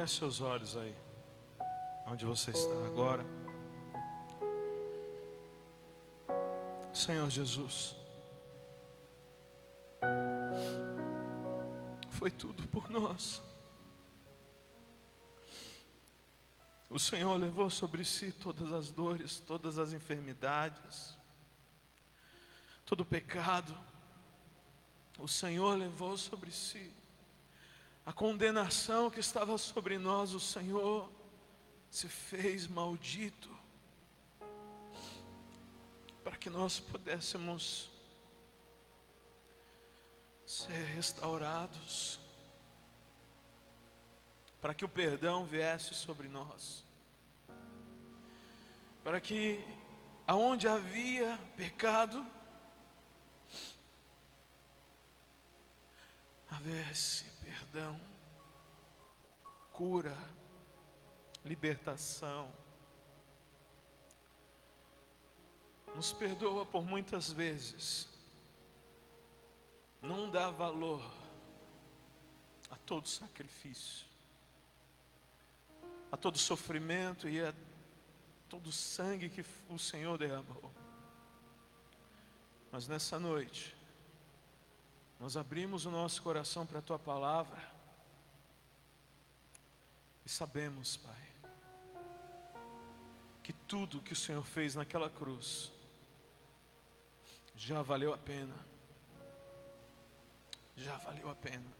Feche 0.00 0.14
seus 0.16 0.40
olhos 0.40 0.78
aí. 0.78 0.96
Onde 2.06 2.24
você 2.24 2.52
está 2.52 2.72
agora. 2.86 3.22
Senhor 6.90 7.28
Jesus. 7.28 7.94
Foi 12.08 12.30
tudo 12.30 12.66
por 12.68 12.88
nós. 12.88 13.42
O 16.88 16.98
Senhor 16.98 17.36
levou 17.36 17.68
sobre 17.68 18.02
si 18.02 18.32
todas 18.32 18.72
as 18.72 18.90
dores, 18.90 19.38
todas 19.40 19.76
as 19.78 19.92
enfermidades, 19.92 21.14
todo 22.86 23.02
o 23.02 23.04
pecado. 23.04 23.76
O 25.18 25.28
Senhor 25.28 25.76
levou 25.76 26.16
sobre 26.16 26.50
si 26.50 26.90
a 28.04 28.12
condenação 28.12 29.10
que 29.10 29.20
estava 29.20 29.56
sobre 29.58 29.98
nós, 29.98 30.32
o 30.32 30.40
Senhor 30.40 31.10
se 31.90 32.08
fez 32.08 32.66
maldito 32.66 33.50
para 36.22 36.36
que 36.36 36.50
nós 36.50 36.78
pudéssemos 36.78 37.90
ser 40.46 40.84
restaurados, 40.94 42.20
para 44.60 44.74
que 44.74 44.84
o 44.84 44.88
perdão 44.88 45.44
viesse 45.44 45.94
sobre 45.94 46.28
nós, 46.28 46.84
para 49.02 49.20
que 49.20 49.64
aonde 50.26 50.68
havia 50.68 51.38
pecado, 51.56 52.24
houvesse 56.70 57.29
perdão, 57.70 58.00
cura, 59.72 60.16
libertação. 61.44 62.52
Nos 65.94 66.12
perdoa 66.12 66.66
por 66.66 66.84
muitas 66.84 67.32
vezes, 67.32 68.08
não 70.02 70.30
dá 70.30 70.50
valor 70.50 71.02
a 72.70 72.76
todo 72.76 73.08
sacrifício, 73.08 74.06
a 76.10 76.16
todo 76.16 76.38
sofrimento 76.38 77.28
e 77.28 77.40
a 77.40 77.54
todo 78.48 78.72
sangue 78.72 79.28
que 79.28 79.44
o 79.68 79.78
Senhor 79.78 80.16
derramou. 80.18 80.72
Mas 82.72 82.86
nessa 82.86 83.18
noite, 83.18 83.76
nós 85.20 85.36
abrimos 85.36 85.84
o 85.84 85.90
nosso 85.90 86.22
coração 86.22 86.64
para 86.64 86.78
a 86.78 86.82
tua 86.82 86.98
palavra 86.98 87.62
e 90.24 90.30
sabemos, 90.30 90.96
Pai, 90.96 91.34
que 93.42 93.52
tudo 93.52 94.00
que 94.00 94.14
o 94.14 94.16
Senhor 94.16 94.42
fez 94.42 94.74
naquela 94.74 95.10
cruz 95.10 95.70
já 97.54 97.82
valeu 97.82 98.14
a 98.14 98.16
pena. 98.16 98.54
Já 100.74 100.96
valeu 100.96 101.28
a 101.28 101.34
pena. 101.34 101.70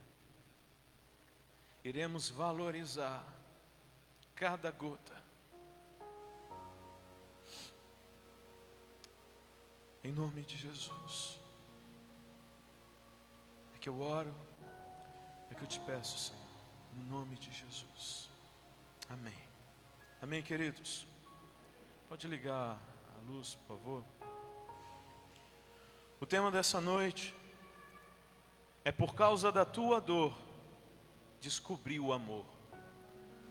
Iremos 1.83 2.29
valorizar 2.29 3.25
cada 4.35 4.71
gota. 4.71 5.19
Em 10.05 10.13
nome 10.13 10.43
de 10.43 10.59
Jesus 10.59 11.40
que 13.81 13.89
eu 13.89 13.99
oro, 13.99 14.35
é 15.51 15.55
que 15.55 15.63
eu 15.63 15.67
te 15.67 15.81
peço, 15.81 16.19
Senhor, 16.19 16.41
no 16.95 17.05
nome 17.05 17.37
de 17.37 17.51
Jesus. 17.51 18.29
Amém. 19.09 19.39
Amém, 20.21 20.43
queridos. 20.43 21.07
Pode 22.09 22.29
ligar 22.29 22.79
a 22.79 23.31
luz, 23.31 23.55
por 23.55 23.79
favor. 23.79 24.05
O 26.21 26.27
tema 26.27 26.51
dessa 26.51 26.81
noite 26.81 27.35
é 28.85 28.93
por 28.93 29.15
causa 29.15 29.51
da 29.51 29.65
tua 29.65 29.99
dor 29.99 30.37
descobri 31.41 31.99
o 31.99 32.13
amor. 32.13 32.45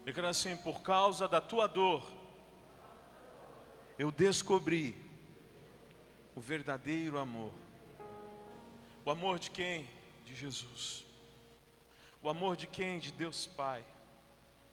Diga 0.06 0.30
assim, 0.30 0.56
por 0.58 0.82
causa 0.82 1.28
da 1.28 1.42
tua 1.42 1.68
dor 1.68 2.04
eu 3.98 4.12
descobri 4.12 4.96
o 6.36 6.40
verdadeiro 6.40 7.18
amor. 7.18 7.52
O 9.04 9.10
amor 9.10 9.40
de 9.40 9.50
quem? 9.50 9.99
De 10.30 10.36
Jesus. 10.36 11.04
O 12.22 12.30
amor 12.30 12.56
de 12.56 12.68
quem? 12.68 13.00
De 13.00 13.12
Deus 13.12 13.48
Pai. 13.48 13.84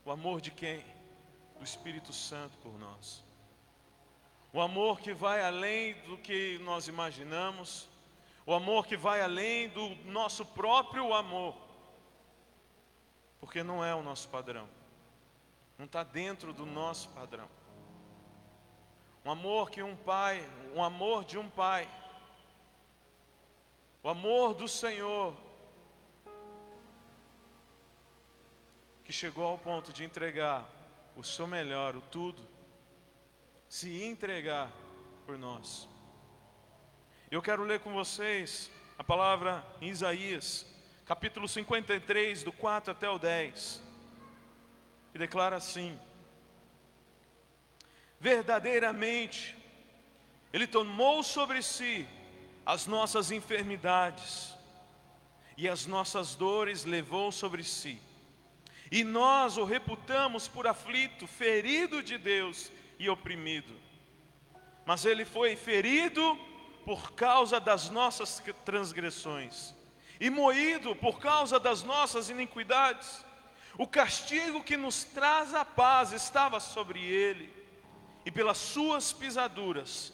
O 0.05 0.11
amor 0.11 0.41
de 0.41 0.50
quem? 0.50 0.84
Do 1.59 1.65
Espírito 1.65 2.12
Santo 2.12 2.59
por 2.59 2.78
nós. 2.78 3.25
O 4.53 4.61
amor 4.61 5.00
que 5.00 5.15
vai 5.15 5.43
além 5.43 5.94
do 6.03 6.19
que 6.19 6.59
nós 6.59 6.89
imaginamos. 6.89 7.89
O 8.44 8.53
amor 8.53 8.87
que 8.87 8.97
vai 8.97 9.22
além 9.22 9.71
do 9.71 9.89
nosso 10.05 10.44
próprio 10.44 11.15
amor. 11.15 11.56
Porque 13.41 13.62
não 13.62 13.83
é 13.83 13.94
o 13.94 14.03
nosso 14.03 14.28
padrão. 14.28 14.69
Não 15.78 15.87
está 15.87 16.03
dentro 16.03 16.53
do 16.53 16.67
nosso 16.67 17.09
padrão. 17.11 17.49
Um 19.25 19.31
amor 19.31 19.71
que 19.71 19.83
um 19.83 19.97
pai, 19.97 20.47
um 20.75 20.84
amor 20.84 21.25
de 21.25 21.38
um 21.38 21.49
pai. 21.49 21.88
O 24.03 24.09
amor 24.09 24.55
do 24.55 24.69
Senhor 24.69 25.46
que 29.06 29.12
chegou 29.12 29.44
ao 29.44 29.56
ponto 29.56 29.93
de 29.93 30.03
entregar 30.03 30.69
o 31.15 31.22
seu 31.22 31.47
melhor, 31.47 31.94
o 31.94 32.00
tudo, 32.00 32.43
se 33.69 34.03
entregar 34.03 34.69
por 35.25 35.39
nós. 35.39 35.89
Eu 37.31 37.41
quero 37.41 37.62
ler 37.62 37.78
com 37.78 37.93
vocês 37.93 38.69
a 38.99 39.05
palavra 39.05 39.65
em 39.81 39.91
Isaías, 39.91 40.67
capítulo 41.05 41.47
53, 41.47 42.43
do 42.43 42.50
4 42.50 42.91
até 42.91 43.09
o 43.09 43.17
10, 43.17 43.81
que 45.12 45.19
declara 45.19 45.55
assim: 45.55 45.97
Verdadeiramente, 48.19 49.56
Ele 50.53 50.67
tomou 50.67 51.23
sobre 51.23 51.62
si 51.62 52.09
as 52.65 52.88
nossas 52.88 53.31
enfermidades, 53.31 54.53
e 55.56 55.69
as 55.69 55.87
nossas 55.87 56.34
dores 56.34 56.84
levou 56.84 57.31
sobre 57.31 57.62
si 57.62 58.03
e 58.91 59.03
nós 59.03 59.57
o 59.57 59.65
reputamos 59.65 60.49
por 60.49 60.67
aflito, 60.67 61.27
ferido 61.27 62.03
de 62.03 62.17
Deus 62.19 62.71
e 62.99 63.09
oprimido. 63.09 63.75
Mas 64.85 65.05
ele 65.05 65.25
foi 65.25 65.57
ferido 65.57 66.39
por 66.85 67.13
causa 67.13 67.59
das 67.59 67.91
nossas 67.91 68.43
transgressões 68.65 69.75
e 70.21 70.31
moído 70.31 70.95
por 70.97 71.19
causa 71.19 71.59
das 71.59 71.83
nossas 71.83 72.31
iniquidades. 72.31 73.25
O 73.77 73.87
castigo 73.87 74.63
que 74.63 74.77
nos 74.77 75.05
traz 75.05 75.53
a 75.53 75.65
paz 75.65 76.13
estava 76.13 76.59
sobre 76.61 77.01
ele, 77.01 77.55
e 78.25 78.31
pelas 78.31 78.59
suas 78.59 79.13
pisaduras 79.13 80.13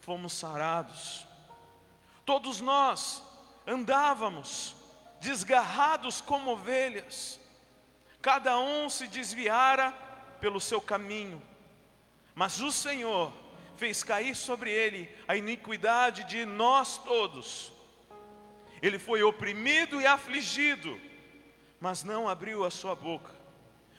fomos 0.00 0.34
sarados. 0.34 1.26
Todos 2.24 2.60
nós 2.60 3.22
andávamos 3.66 4.76
desgarrados 5.20 6.20
como 6.20 6.52
ovelhas, 6.52 7.40
cada 8.22 8.58
um 8.58 8.88
se 8.88 9.06
desviara 9.06 9.92
pelo 10.40 10.60
seu 10.60 10.80
caminho, 10.80 11.42
mas 12.34 12.60
o 12.60 12.70
Senhor 12.70 13.32
fez 13.76 14.02
cair 14.02 14.34
sobre 14.34 14.70
ele 14.70 15.08
a 15.26 15.36
iniquidade 15.36 16.24
de 16.24 16.44
nós 16.44 16.98
todos. 16.98 17.72
Ele 18.82 18.98
foi 18.98 19.22
oprimido 19.22 20.00
e 20.00 20.06
afligido, 20.06 21.00
mas 21.80 22.04
não 22.04 22.28
abriu 22.28 22.64
a 22.64 22.70
sua 22.70 22.94
boca. 22.94 23.34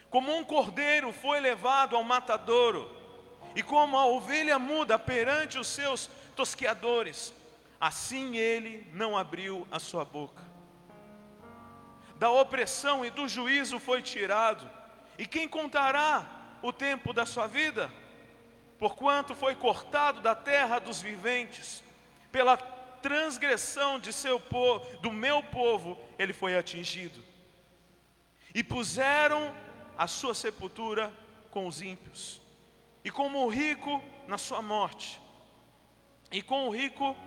Como 0.10 0.36
um 0.36 0.44
cordeiro 0.44 1.12
foi 1.14 1.40
levado 1.40 1.96
ao 1.96 2.04
matadouro, 2.04 2.90
e 3.56 3.64
como 3.64 3.98
a 3.98 4.06
ovelha 4.06 4.58
muda 4.58 4.98
perante 4.98 5.58
os 5.58 5.68
seus 5.68 6.10
tosqueadores, 6.36 7.34
assim 7.80 8.38
ele 8.38 8.88
não 8.94 9.18
abriu 9.18 9.68
a 9.72 9.80
sua 9.80 10.06
boca 10.06 10.51
da 12.22 12.30
opressão 12.30 13.04
e 13.04 13.10
do 13.10 13.28
juízo 13.28 13.80
foi 13.80 14.00
tirado. 14.00 14.70
E 15.18 15.26
quem 15.26 15.48
contará 15.48 16.24
o 16.62 16.72
tempo 16.72 17.12
da 17.12 17.26
sua 17.26 17.48
vida? 17.48 17.92
Porquanto 18.78 19.34
foi 19.34 19.56
cortado 19.56 20.22
da 20.22 20.36
terra 20.36 20.78
dos 20.78 21.02
viventes, 21.02 21.84
pela 22.32 22.58
transgressão 22.58 24.00
de 24.00 24.14
seu 24.14 24.40
povo, 24.40 24.86
do 24.98 25.12
meu 25.12 25.42
povo, 25.42 25.98
ele 26.20 26.32
foi 26.32 26.56
atingido. 26.56 27.24
E 28.54 28.64
puseram 28.64 29.52
a 29.98 30.06
sua 30.06 30.36
sepultura 30.36 31.12
com 31.50 31.66
os 31.66 31.82
ímpios, 31.82 32.40
e 33.04 33.10
como 33.10 33.44
o 33.44 33.50
rico 33.50 34.00
na 34.28 34.38
sua 34.38 34.62
morte, 34.62 35.20
e 36.32 36.44
com 36.44 36.68
o 36.68 36.70
rico 36.70 37.18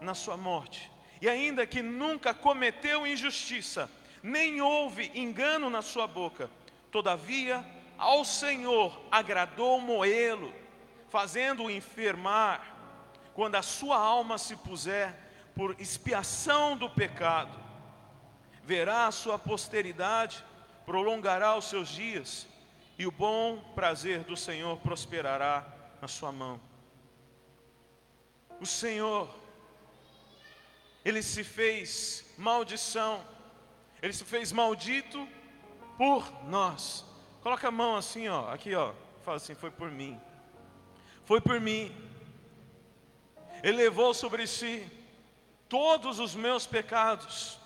na 0.00 0.12
sua 0.12 0.36
morte, 0.36 0.90
e 1.22 1.28
ainda 1.28 1.66
que 1.66 1.80
nunca 1.80 2.34
cometeu 2.34 3.06
injustiça, 3.06 3.90
nem 4.22 4.60
houve 4.60 5.10
engano 5.14 5.70
na 5.70 5.80
sua 5.80 6.06
boca, 6.06 6.50
Todavia, 6.92 7.64
ao 7.96 8.22
Senhor 8.22 9.00
agradou 9.10 9.80
moê-lo, 9.80 10.52
fazendo-o 11.08 11.70
enfermar, 11.70 12.76
quando 13.32 13.54
a 13.54 13.62
sua 13.62 13.96
alma 13.96 14.36
se 14.36 14.54
puser 14.56 15.14
por 15.56 15.74
expiação 15.80 16.76
do 16.76 16.90
pecado. 16.90 17.58
Verá 18.62 19.06
a 19.06 19.10
sua 19.10 19.38
posteridade, 19.38 20.44
prolongará 20.84 21.56
os 21.56 21.64
seus 21.64 21.88
dias, 21.88 22.46
e 22.98 23.06
o 23.06 23.10
bom 23.10 23.56
prazer 23.74 24.22
do 24.22 24.36
Senhor 24.36 24.78
prosperará 24.80 25.66
na 25.98 26.08
sua 26.08 26.30
mão. 26.30 26.60
O 28.60 28.66
Senhor, 28.66 29.34
Ele 31.04 31.22
se 31.22 31.42
fez 31.42 32.24
maldição, 32.36 33.24
Ele 34.00 34.12
se 34.12 34.24
fez 34.24 34.52
maldito 34.52 35.28
por 35.96 36.30
nós. 36.48 37.04
Coloca 37.42 37.68
a 37.68 37.70
mão 37.70 37.96
assim, 37.96 38.28
ó, 38.28 38.48
aqui, 38.52 38.74
ó. 38.74 38.92
Fala 39.22 39.36
assim, 39.36 39.54
foi 39.54 39.70
por 39.70 39.90
mim. 39.90 40.20
Foi 41.24 41.40
por 41.40 41.60
mim. 41.60 41.94
Ele 43.62 43.76
levou 43.76 44.12
sobre 44.12 44.46
si 44.46 44.88
todos 45.68 46.18
os 46.18 46.34
meus 46.34 46.66
pecados. 46.66 47.58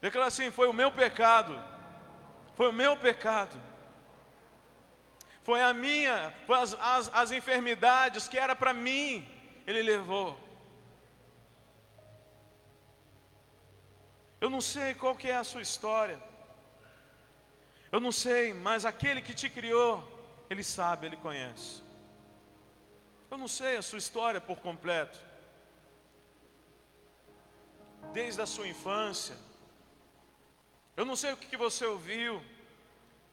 Declara 0.00 0.28
assim: 0.28 0.50
foi 0.50 0.68
o 0.68 0.72
meu 0.72 0.90
pecado. 0.90 1.62
Foi 2.54 2.68
o 2.68 2.72
meu 2.72 2.96
pecado. 2.96 3.56
Foi 5.42 5.60
a 5.60 5.74
minha, 5.74 6.32
foi 6.46 6.56
as, 6.56 6.74
as, 6.80 7.10
as 7.12 7.32
enfermidades 7.32 8.28
que 8.28 8.38
era 8.38 8.54
para 8.54 8.72
mim, 8.72 9.26
Ele 9.66 9.82
levou. 9.82 10.38
Eu 14.42 14.50
não 14.50 14.60
sei 14.60 14.92
qual 14.92 15.14
que 15.14 15.28
é 15.28 15.36
a 15.36 15.44
sua 15.44 15.62
história. 15.62 16.20
Eu 17.92 18.00
não 18.00 18.10
sei, 18.10 18.52
mas 18.52 18.84
aquele 18.84 19.22
que 19.22 19.32
te 19.32 19.48
criou, 19.48 20.02
ele 20.50 20.64
sabe, 20.64 21.06
ele 21.06 21.16
conhece. 21.16 21.80
Eu 23.30 23.38
não 23.38 23.46
sei 23.46 23.76
a 23.76 23.82
sua 23.82 24.00
história 24.00 24.40
por 24.40 24.58
completo. 24.58 25.16
Desde 28.12 28.42
a 28.42 28.46
sua 28.46 28.66
infância. 28.66 29.36
Eu 30.96 31.04
não 31.04 31.14
sei 31.14 31.34
o 31.34 31.36
que 31.36 31.56
você 31.56 31.86
ouviu. 31.86 32.42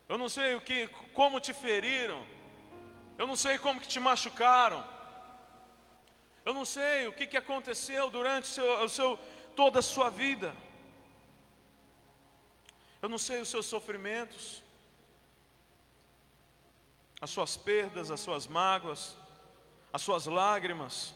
Eu 0.07 0.15
não 0.15 0.29
sei 0.29 0.53
o 0.53 0.61
que, 0.61 0.87
como 1.15 1.39
te 1.39 1.53
feriram. 1.55 2.23
Eu 3.17 3.25
não 3.25 3.35
sei 3.35 3.57
como 3.57 3.81
que 3.81 3.87
te 3.87 3.99
machucaram. 3.99 4.87
Eu 6.45 6.53
não 6.53 6.65
sei 6.65 7.07
o 7.07 7.13
que, 7.13 7.25
que 7.25 7.35
aconteceu 7.35 8.11
durante 8.11 8.43
o 8.43 8.53
seu, 8.53 8.89
seu, 8.89 9.19
toda 9.55 9.79
a 9.79 9.81
sua 9.81 10.11
vida. 10.11 10.55
Eu 13.01 13.09
não 13.09 13.17
sei 13.17 13.41
os 13.41 13.49
seus 13.49 13.65
sofrimentos, 13.65 14.61
as 17.21 17.29
suas 17.29 17.55
perdas, 17.55 18.11
as 18.11 18.19
suas 18.19 18.47
mágoas, 18.47 19.15
as 19.91 20.01
suas 20.01 20.25
lágrimas, 20.25 21.13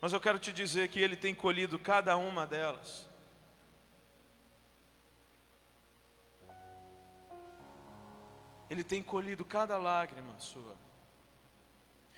mas 0.00 0.12
eu 0.12 0.20
quero 0.20 0.38
te 0.38 0.52
dizer 0.52 0.88
que 0.88 1.00
Ele 1.00 1.16
tem 1.16 1.34
colhido 1.34 1.78
cada 1.78 2.16
uma 2.16 2.46
delas. 2.46 3.08
Ele 8.68 8.84
tem 8.84 9.02
colhido 9.02 9.44
cada 9.44 9.78
lágrima 9.78 10.38
sua. 10.38 10.76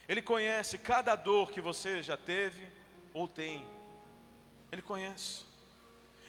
Ele 0.08 0.22
conhece 0.22 0.78
cada 0.78 1.14
dor 1.14 1.50
que 1.50 1.60
você 1.60 2.02
já 2.02 2.16
teve 2.16 2.66
ou 3.12 3.28
tem. 3.28 3.66
Ele 4.70 4.82
conhece. 4.82 5.44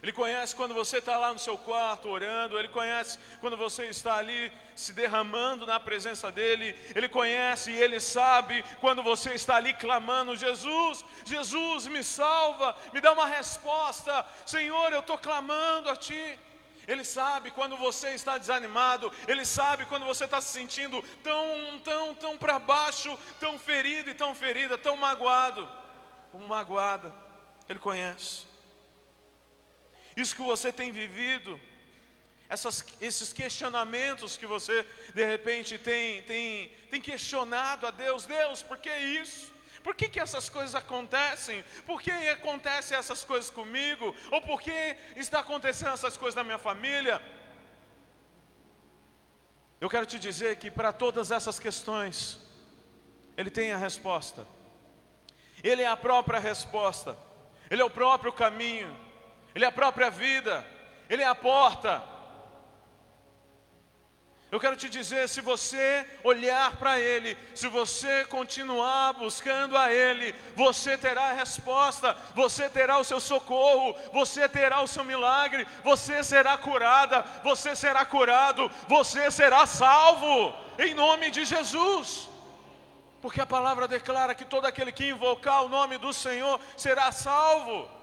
Ele 0.07 0.13
conhece 0.13 0.55
quando 0.55 0.73
você 0.73 0.99
está 0.99 1.17
lá 1.17 1.33
no 1.33 1.39
seu 1.39 1.57
quarto 1.57 2.07
orando, 2.07 2.57
Ele 2.57 2.69
conhece 2.69 3.19
quando 3.41 3.57
você 3.57 3.87
está 3.87 4.15
ali 4.15 4.49
se 4.73 4.93
derramando 4.93 5.65
na 5.65 5.81
presença 5.81 6.31
dEle, 6.31 6.73
Ele 6.95 7.09
conhece 7.09 7.71
e 7.71 7.75
Ele 7.75 7.99
sabe 7.99 8.63
quando 8.79 9.03
você 9.03 9.33
está 9.33 9.57
ali 9.57 9.73
clamando: 9.73 10.37
Jesus, 10.37 11.03
Jesus, 11.25 11.87
me 11.87 12.01
salva, 12.05 12.73
me 12.93 13.01
dá 13.01 13.11
uma 13.11 13.27
resposta, 13.27 14.25
Senhor, 14.45 14.93
eu 14.93 15.01
estou 15.01 15.17
clamando 15.17 15.89
a 15.89 15.95
Ti. 15.97 16.39
Ele 16.87 17.03
sabe 17.03 17.51
quando 17.51 17.75
você 17.75 18.11
está 18.11 18.37
desanimado, 18.37 19.11
Ele 19.27 19.43
sabe 19.43 19.85
quando 19.87 20.05
você 20.05 20.23
está 20.23 20.39
se 20.39 20.53
sentindo 20.53 21.03
tão, 21.21 21.79
tão, 21.83 22.15
tão 22.15 22.37
para 22.37 22.57
baixo, 22.57 23.19
tão 23.41 23.59
ferido 23.59 24.09
e 24.09 24.13
tão 24.13 24.33
ferida, 24.33 24.77
tão 24.77 24.95
magoado, 24.95 25.67
como 26.31 26.47
magoada. 26.47 27.13
Ele 27.67 27.79
conhece 27.79 28.47
isso 30.21 30.35
que 30.35 30.41
você 30.41 30.71
tem 30.71 30.91
vivido, 30.91 31.59
essas, 32.49 32.83
esses 32.99 33.31
questionamentos 33.31 34.35
que 34.35 34.47
você 34.47 34.85
de 35.13 35.23
repente 35.23 35.77
tem, 35.77 36.23
tem, 36.23 36.69
tem 36.89 36.99
questionado 36.99 37.85
a 37.85 37.91
Deus, 37.91 38.25
Deus, 38.25 38.63
por 38.63 38.77
que 38.79 38.95
isso? 38.97 39.55
Por 39.83 39.95
que, 39.95 40.09
que 40.09 40.19
essas 40.19 40.49
coisas 40.49 40.75
acontecem? 40.75 41.63
Por 41.85 42.01
que 42.01 42.11
acontecem 42.11 42.97
essas 42.97 43.23
coisas 43.23 43.49
comigo? 43.49 44.13
Ou 44.31 44.41
por 44.41 44.59
que 44.59 44.97
está 45.15 45.39
acontecendo 45.39 45.93
essas 45.93 46.17
coisas 46.17 46.35
na 46.35 46.43
minha 46.43 46.57
família? 46.57 47.21
Eu 49.79 49.89
quero 49.89 50.05
te 50.05 50.17
dizer 50.17 50.57
que 50.57 50.69
para 50.71 50.91
todas 50.91 51.31
essas 51.31 51.59
questões, 51.59 52.41
Ele 53.37 53.51
tem 53.51 53.71
a 53.71 53.77
resposta. 53.77 54.45
Ele 55.63 55.83
é 55.83 55.87
a 55.87 55.95
própria 55.95 56.39
resposta. 56.39 57.17
Ele 57.69 57.81
é 57.81 57.85
o 57.85 57.89
próprio 57.89 58.33
caminho. 58.33 59.06
Ele 59.57 59.65
é 59.65 59.69
a 59.69 59.71
própria 59.71 60.11
vida, 60.11 60.63
Ele 61.09 61.23
é 61.23 61.25
a 61.25 61.33
porta. 61.33 62.03
Eu 64.51 64.59
quero 64.59 64.75
te 64.75 64.87
dizer: 64.87 65.27
se 65.27 65.41
você 65.41 66.07
olhar 66.23 66.75
para 66.75 66.99
Ele, 66.99 67.35
se 67.55 67.67
você 67.67 68.23
continuar 68.25 69.13
buscando 69.13 69.75
a 69.75 69.91
Ele, 69.91 70.35
você 70.55 70.95
terá 70.95 71.31
a 71.31 71.33
resposta, 71.33 72.15
você 72.35 72.69
terá 72.69 72.99
o 72.99 73.03
seu 73.03 73.19
socorro, 73.19 73.95
você 74.13 74.47
terá 74.47 74.81
o 74.81 74.87
seu 74.87 75.03
milagre, 75.03 75.67
você 75.83 76.23
será 76.23 76.55
curada, 76.55 77.25
você 77.43 77.75
será 77.75 78.05
curado, 78.05 78.69
você 78.87 79.31
será 79.31 79.65
salvo, 79.65 80.53
em 80.77 80.93
nome 80.93 81.31
de 81.31 81.43
Jesus. 81.45 82.29
Porque 83.19 83.41
a 83.41 83.47
palavra 83.47 83.87
declara 83.87 84.35
que 84.35 84.45
todo 84.45 84.67
aquele 84.67 84.91
que 84.91 85.09
invocar 85.09 85.63
o 85.63 85.69
nome 85.69 85.97
do 85.97 86.13
Senhor 86.13 86.61
será 86.77 87.11
salvo. 87.11 87.96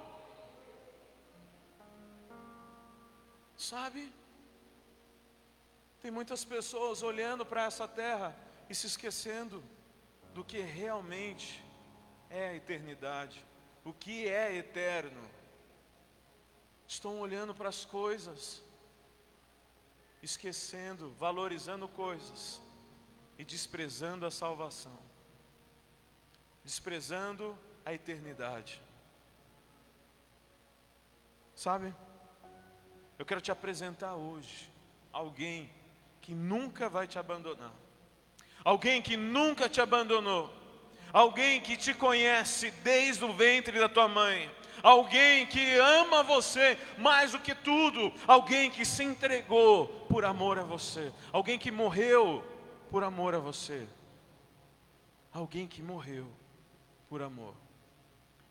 Sabe? 3.56 4.12
Tem 6.00 6.10
muitas 6.10 6.44
pessoas 6.44 7.02
olhando 7.02 7.46
para 7.46 7.64
essa 7.64 7.88
terra 7.88 8.36
e 8.68 8.74
se 8.74 8.86
esquecendo 8.86 9.62
do 10.34 10.44
que 10.44 10.60
realmente 10.60 11.64
é 12.28 12.48
a 12.48 12.54
eternidade, 12.54 13.44
o 13.84 13.92
que 13.92 14.28
é 14.28 14.54
eterno. 14.54 15.30
Estão 16.86 17.20
olhando 17.20 17.54
para 17.54 17.68
as 17.68 17.84
coisas, 17.84 18.62
esquecendo, 20.22 21.10
valorizando 21.12 21.88
coisas 21.88 22.60
e 23.38 23.44
desprezando 23.44 24.26
a 24.26 24.30
salvação, 24.30 24.98
desprezando 26.62 27.58
a 27.84 27.94
eternidade. 27.94 28.82
Sabe? 31.54 31.94
Eu 33.18 33.24
quero 33.24 33.40
te 33.40 33.52
apresentar 33.52 34.14
hoje 34.14 34.70
alguém 35.12 35.70
que 36.20 36.34
nunca 36.34 36.88
vai 36.88 37.06
te 37.06 37.18
abandonar, 37.18 37.72
alguém 38.64 39.00
que 39.00 39.16
nunca 39.16 39.68
te 39.68 39.80
abandonou, 39.80 40.52
alguém 41.12 41.60
que 41.60 41.76
te 41.76 41.94
conhece 41.94 42.70
desde 42.82 43.24
o 43.24 43.32
ventre 43.32 43.78
da 43.78 43.88
tua 43.88 44.08
mãe, 44.08 44.50
alguém 44.82 45.46
que 45.46 45.76
ama 45.76 46.22
você 46.22 46.76
mais 46.98 47.32
do 47.32 47.38
que 47.38 47.54
tudo, 47.54 48.12
alguém 48.26 48.70
que 48.70 48.84
se 48.84 49.04
entregou 49.04 49.86
por 50.08 50.24
amor 50.24 50.58
a 50.58 50.64
você, 50.64 51.12
alguém 51.30 51.58
que 51.58 51.70
morreu 51.70 52.44
por 52.90 53.04
amor 53.04 53.34
a 53.34 53.38
você, 53.38 53.86
alguém 55.32 55.68
que 55.68 55.82
morreu 55.82 56.26
por 57.08 57.22
amor, 57.22 57.54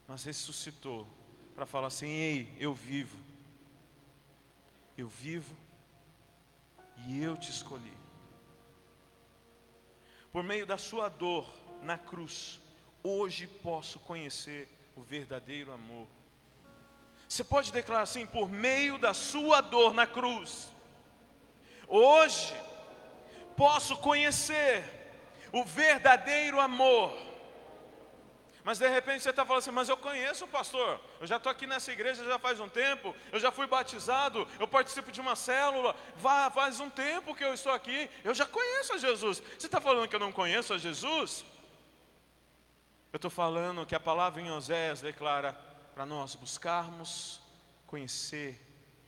mas 0.08 0.24
ressuscitou 0.24 1.06
para 1.54 1.66
falar 1.66 1.88
assim: 1.88 2.08
ei, 2.08 2.56
eu 2.60 2.74
vivo 2.74 3.33
eu 4.98 5.08
vivo 5.08 5.56
e 7.08 7.22
eu 7.22 7.36
te 7.36 7.50
escolhi. 7.50 7.94
Por 10.32 10.44
meio 10.44 10.66
da 10.66 10.78
sua 10.78 11.10
dor 11.10 11.52
na 11.82 11.98
cruz, 11.98 12.60
hoje 13.04 13.48
posso 13.48 14.00
conhecer 14.00 14.68
o 14.96 15.02
verdadeiro 15.02 15.72
amor. 15.72 16.08
Você 17.28 17.44
pode 17.44 17.72
declarar 17.72 18.04
assim: 18.04 18.26
por 18.26 18.50
meio 18.50 18.98
da 18.98 19.14
sua 19.14 19.62
dor 19.62 19.94
na 19.94 20.08
cruz, 20.08 20.72
hoje 21.88 22.54
posso 23.56 23.98
conhecer 23.98 24.84
o 25.52 25.64
verdadeiro 25.64 26.60
amor. 26.60 27.33
Mas 28.64 28.80
de 28.80 28.88
repente 28.88 29.24
você 29.24 29.30
está 29.30 29.46
falando 29.46 29.60
assim, 29.60 29.72
mas 29.72 29.90
eu 29.90 29.98
conheço 29.98 30.46
o 30.46 30.48
pastor, 30.48 31.00
eu 31.20 31.28
já 31.28 31.36
estou 31.36 31.52
aqui 31.52 31.68
nessa 31.68 31.92
igreja 31.92 32.24
já 32.24 32.40
faz 32.40 32.62
um 32.62 32.70
tempo, 32.70 33.14
eu 33.32 33.40
já 33.40 33.52
fui 33.52 33.68
batizado, 33.68 34.48
eu 34.58 34.68
participo 34.68 35.12
de 35.12 35.20
uma 35.20 35.36
célula, 35.36 35.94
vá, 36.16 36.50
faz 36.50 36.80
um 36.80 36.90
tempo 36.90 37.36
que 37.36 37.44
eu 37.44 37.54
estou 37.54 37.74
aqui, 37.74 38.10
eu 38.24 38.34
já 38.34 38.46
conheço 38.46 38.94
a 38.94 38.98
Jesus. 38.98 39.44
Você 39.60 39.68
está 39.68 39.82
falando 39.82 40.08
que 40.08 40.16
eu 40.16 40.20
não 40.20 40.32
conheço 40.32 40.74
a 40.74 40.78
Jesus? 40.78 41.44
Eu 43.12 43.18
estou 43.18 43.30
falando 43.30 43.86
que 43.86 43.96
a 43.96 44.00
palavra 44.00 44.42
em 44.42 44.50
Oséias 44.50 45.02
declara 45.02 45.54
para 45.94 46.06
nós 46.06 46.34
buscarmos 46.34 47.42
conhecer 47.86 48.60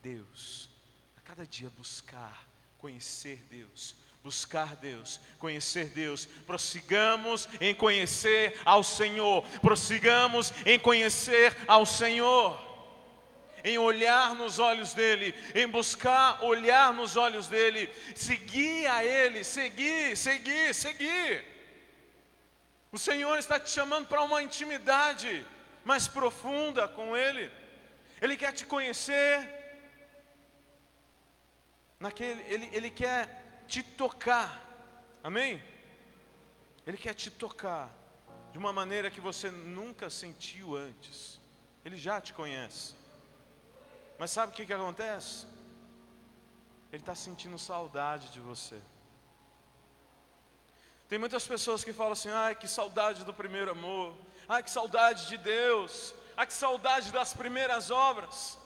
Deus, 0.02 0.70
a 1.18 1.22
cada 1.22 1.48
dia 1.48 1.70
buscar 1.70 2.46
conhecer 2.78 3.38
Deus 3.50 3.96
buscar 4.26 4.76
Deus, 4.78 5.20
conhecer 5.38 5.86
Deus, 5.90 6.26
prossigamos 6.48 7.48
em 7.62 7.76
conhecer 7.76 8.60
ao 8.66 8.84
Senhor, 8.84 9.48
prossigamos 9.60 10.52
em 10.66 10.80
conhecer 10.80 11.56
ao 11.68 11.86
Senhor, 11.86 12.60
em 13.64 13.78
olhar 13.78 14.34
nos 14.34 14.58
olhos 14.58 14.96
dEle, 14.96 15.36
em 15.54 15.68
buscar 15.68 16.44
olhar 16.44 16.92
nos 16.92 17.16
olhos 17.16 17.46
dEle, 17.46 17.88
seguir 18.16 18.88
a 18.88 19.06
Ele, 19.06 19.44
seguir, 19.44 20.18
seguir, 20.18 20.74
seguir. 20.74 21.46
O 22.92 22.98
Senhor 22.98 23.38
está 23.38 23.60
te 23.60 23.70
chamando 23.70 24.08
para 24.08 24.24
uma 24.24 24.42
intimidade 24.42 25.46
mais 25.84 26.08
profunda 26.08 26.88
com 26.88 27.16
Ele, 27.16 27.52
Ele 28.20 28.36
quer 28.36 28.54
te 28.54 28.66
conhecer, 28.66 29.48
naquele, 32.00 32.42
Ele, 32.52 32.68
Ele 32.74 32.90
quer 32.90 33.45
te 33.68 33.84
tocar. 33.84 34.62
Amém? 35.24 35.64
Ele 36.86 36.98
quer 36.98 37.14
te 37.14 37.30
tocar 37.32 37.90
de 38.52 38.58
uma 38.58 38.72
maneira 38.72 39.12
que 39.12 39.20
você 39.20 39.50
nunca 39.52 40.10
sentiu 40.10 40.76
antes. 40.76 41.40
Ele 41.84 41.98
já 41.98 42.22
te 42.22 42.34
conhece. 42.34 42.96
Mas 44.18 44.32
sabe 44.32 44.54
o 44.54 44.56
que, 44.56 44.66
que 44.66 44.74
acontece? 44.74 45.46
Ele 46.92 47.02
está 47.02 47.16
sentindo 47.16 47.58
saudade 47.60 48.30
de 48.30 48.40
você. 48.40 48.80
Tem 51.08 51.20
muitas 51.20 51.46
pessoas 51.46 51.84
que 51.84 51.94
falam 51.94 52.14
assim: 52.14 52.30
ai, 52.30 52.56
que 52.56 52.68
saudade 52.68 53.24
do 53.24 53.34
primeiro 53.34 53.72
amor, 53.72 54.16
ai, 54.48 54.64
que 54.64 54.72
saudade 54.72 55.28
de 55.28 55.38
Deus, 55.38 56.14
ai, 56.38 56.48
que 56.48 56.54
saudade 56.54 57.12
das 57.12 57.34
primeiras 57.34 57.92
obras. 57.92 58.58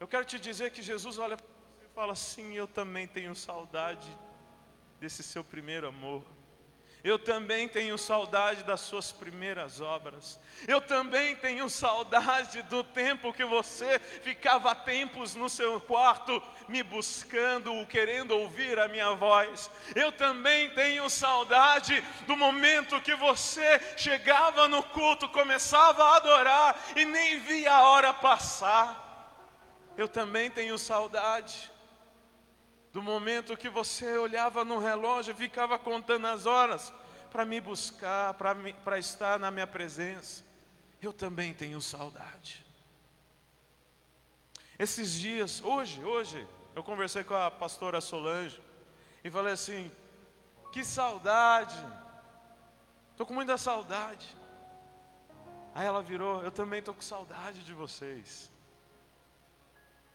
Eu 0.00 0.08
quero 0.08 0.24
te 0.24 0.38
dizer 0.38 0.72
que 0.72 0.82
Jesus 0.82 1.18
olha 1.18 1.36
fala 1.94 2.12
assim: 2.12 2.54
Eu 2.54 2.66
também 2.66 3.06
tenho 3.06 3.34
saudade 3.34 4.08
desse 5.00 5.22
seu 5.22 5.44
primeiro 5.44 5.88
amor. 5.88 6.24
Eu 7.04 7.18
também 7.18 7.68
tenho 7.68 7.98
saudade 7.98 8.62
das 8.62 8.80
suas 8.80 9.10
primeiras 9.10 9.80
obras. 9.80 10.38
Eu 10.68 10.80
também 10.80 11.34
tenho 11.34 11.68
saudade 11.68 12.62
do 12.62 12.84
tempo 12.84 13.32
que 13.32 13.44
você 13.44 13.98
ficava 13.98 14.72
tempos 14.72 15.34
no 15.34 15.48
seu 15.48 15.80
quarto 15.80 16.40
me 16.68 16.80
buscando, 16.84 17.84
querendo 17.86 18.38
ouvir 18.38 18.78
a 18.78 18.86
minha 18.86 19.14
voz. 19.14 19.68
Eu 19.96 20.12
também 20.12 20.70
tenho 20.70 21.10
saudade 21.10 22.00
do 22.28 22.36
momento 22.36 23.00
que 23.00 23.16
você 23.16 23.80
chegava 23.96 24.68
no 24.68 24.80
culto, 24.84 25.28
começava 25.28 26.04
a 26.04 26.16
adorar 26.18 26.80
e 26.94 27.04
nem 27.04 27.40
via 27.40 27.74
a 27.74 27.88
hora 27.88 28.14
passar. 28.14 29.00
Eu 29.98 30.06
também 30.06 30.48
tenho 30.52 30.78
saudade 30.78 31.71
do 32.92 33.02
momento 33.02 33.56
que 33.56 33.70
você 33.70 34.18
olhava 34.18 34.64
no 34.64 34.78
relógio 34.78 35.32
e 35.32 35.34
ficava 35.34 35.78
contando 35.78 36.26
as 36.26 36.44
horas 36.44 36.92
para 37.30 37.44
me 37.44 37.60
buscar, 37.60 38.34
para 38.34 38.98
estar 38.98 39.38
na 39.38 39.50
minha 39.50 39.66
presença. 39.66 40.44
Eu 41.00 41.12
também 41.12 41.54
tenho 41.54 41.80
saudade. 41.80 42.64
Esses 44.78 45.12
dias, 45.14 45.62
hoje, 45.64 46.04
hoje, 46.04 46.46
eu 46.74 46.84
conversei 46.84 47.24
com 47.24 47.34
a 47.34 47.50
pastora 47.50 48.00
Solange 48.00 48.60
e 49.24 49.30
falei 49.30 49.54
assim: 49.54 49.90
que 50.70 50.84
saudade, 50.84 51.76
estou 53.12 53.24
com 53.24 53.32
muita 53.32 53.56
saudade. 53.56 54.36
Aí 55.74 55.86
ela 55.86 56.02
virou: 56.02 56.42
eu 56.42 56.50
também 56.50 56.80
estou 56.80 56.92
com 56.92 57.00
saudade 57.00 57.64
de 57.64 57.72
vocês. 57.72 58.51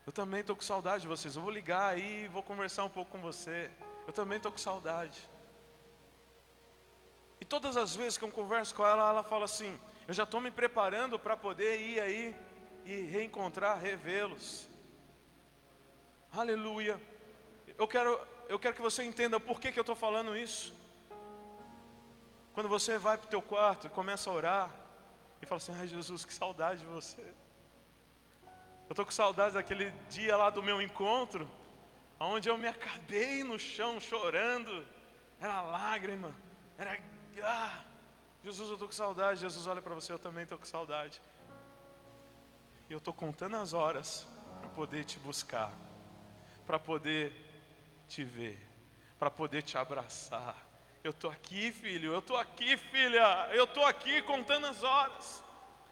Eu 0.08 0.14
também 0.14 0.40
estou 0.40 0.56
com 0.56 0.62
saudade 0.62 1.02
de 1.02 1.08
vocês. 1.08 1.36
Eu 1.36 1.42
vou 1.42 1.52
ligar 1.52 1.94
aí 1.94 2.30
vou 2.30 2.42
conversar 2.42 2.86
um 2.86 2.90
pouco 2.90 3.12
com 3.12 3.20
você. 3.20 3.70
Eu 4.08 4.14
também 4.14 4.38
estou 4.38 4.50
com 4.50 4.58
saudade. 4.58 5.20
E 7.42 7.46
todas 7.46 7.76
as 7.76 7.94
vezes 7.94 8.18
que 8.18 8.24
eu 8.24 8.32
converso 8.32 8.74
com 8.74 8.86
ela, 8.86 9.10
ela 9.10 9.22
fala 9.22 9.44
assim: 9.44 9.78
Eu 10.08 10.14
já 10.14 10.24
estou 10.24 10.40
me 10.40 10.50
preparando 10.50 11.20
para 11.20 11.36
poder 11.36 11.82
ir 11.82 12.00
aí 12.00 12.34
e 12.86 13.02
reencontrar, 13.02 13.78
revê-los. 13.80 14.70
Aleluia. 16.32 17.02
Eu 17.78 17.86
quero, 17.86 18.18
eu 18.48 18.58
quero 18.58 18.76
que 18.76 18.82
você 18.82 19.04
entenda 19.04 19.42
por 19.42 19.60
que, 19.60 19.74
que 19.74 19.80
eu 19.80 19.82
estou 19.82 19.96
falando 19.96 20.38
isso. 20.38 20.74
Quando 22.54 22.70
você 22.70 22.98
vai 22.98 23.18
para 23.18 23.28
o 23.28 23.30
teu 23.30 23.42
quarto 23.42 23.88
e 23.88 23.90
começa 23.90 24.30
a 24.30 24.34
orar, 24.34 24.76
e 25.42 25.46
fala 25.46 25.58
assim: 25.58 25.76
Ai 25.78 25.86
Jesus, 25.86 26.24
que 26.24 26.34
saudade 26.34 26.80
de 26.80 26.86
você. 26.86 27.26
Eu 28.88 28.94
estou 28.94 29.06
com 29.06 29.12
saudades 29.12 29.54
daquele 29.54 29.92
dia 30.10 30.38
lá 30.38 30.50
do 30.50 30.64
meu 30.64 30.82
encontro, 30.82 31.50
onde 32.18 32.50
eu 32.50 32.58
me 32.58 32.68
acabei 32.68 33.44
no 33.44 33.60
chão 33.60 34.00
chorando, 34.00 34.86
era 35.42 35.62
lágrima, 35.62 36.34
era. 36.78 36.98
Ah, 37.44 37.84
Jesus, 38.44 38.70
eu 38.70 38.76
estou 38.76 38.88
com 38.88 38.94
saudade. 38.94 39.42
Jesus 39.42 39.68
olha 39.68 39.82
para 39.82 39.94
você, 39.94 40.14
eu 40.14 40.18
também 40.18 40.44
estou 40.44 40.58
com 40.58 40.66
saudade. 40.66 41.22
E 42.90 42.94
eu 42.94 42.98
estou 42.98 43.14
contando 43.14 43.58
as 43.58 43.74
horas 43.74 44.26
para 44.62 44.70
poder 44.70 45.04
te 45.04 45.20
buscar, 45.20 45.74
para 46.66 46.80
poder 46.80 47.34
te 48.08 48.24
ver, 48.24 48.58
para 49.20 49.30
poder 49.30 49.64
te 49.64 49.78
abraçar. 49.78 50.56
Eu 51.04 51.12
estou 51.12 51.30
aqui, 51.30 51.74
filho, 51.74 52.14
eu 52.14 52.20
estou 52.20 52.38
aqui, 52.38 52.78
filha, 52.78 53.50
eu 53.52 53.66
estou 53.66 53.86
aqui 53.86 54.22
contando 54.22 54.68
as 54.68 54.82
horas. 54.82 55.44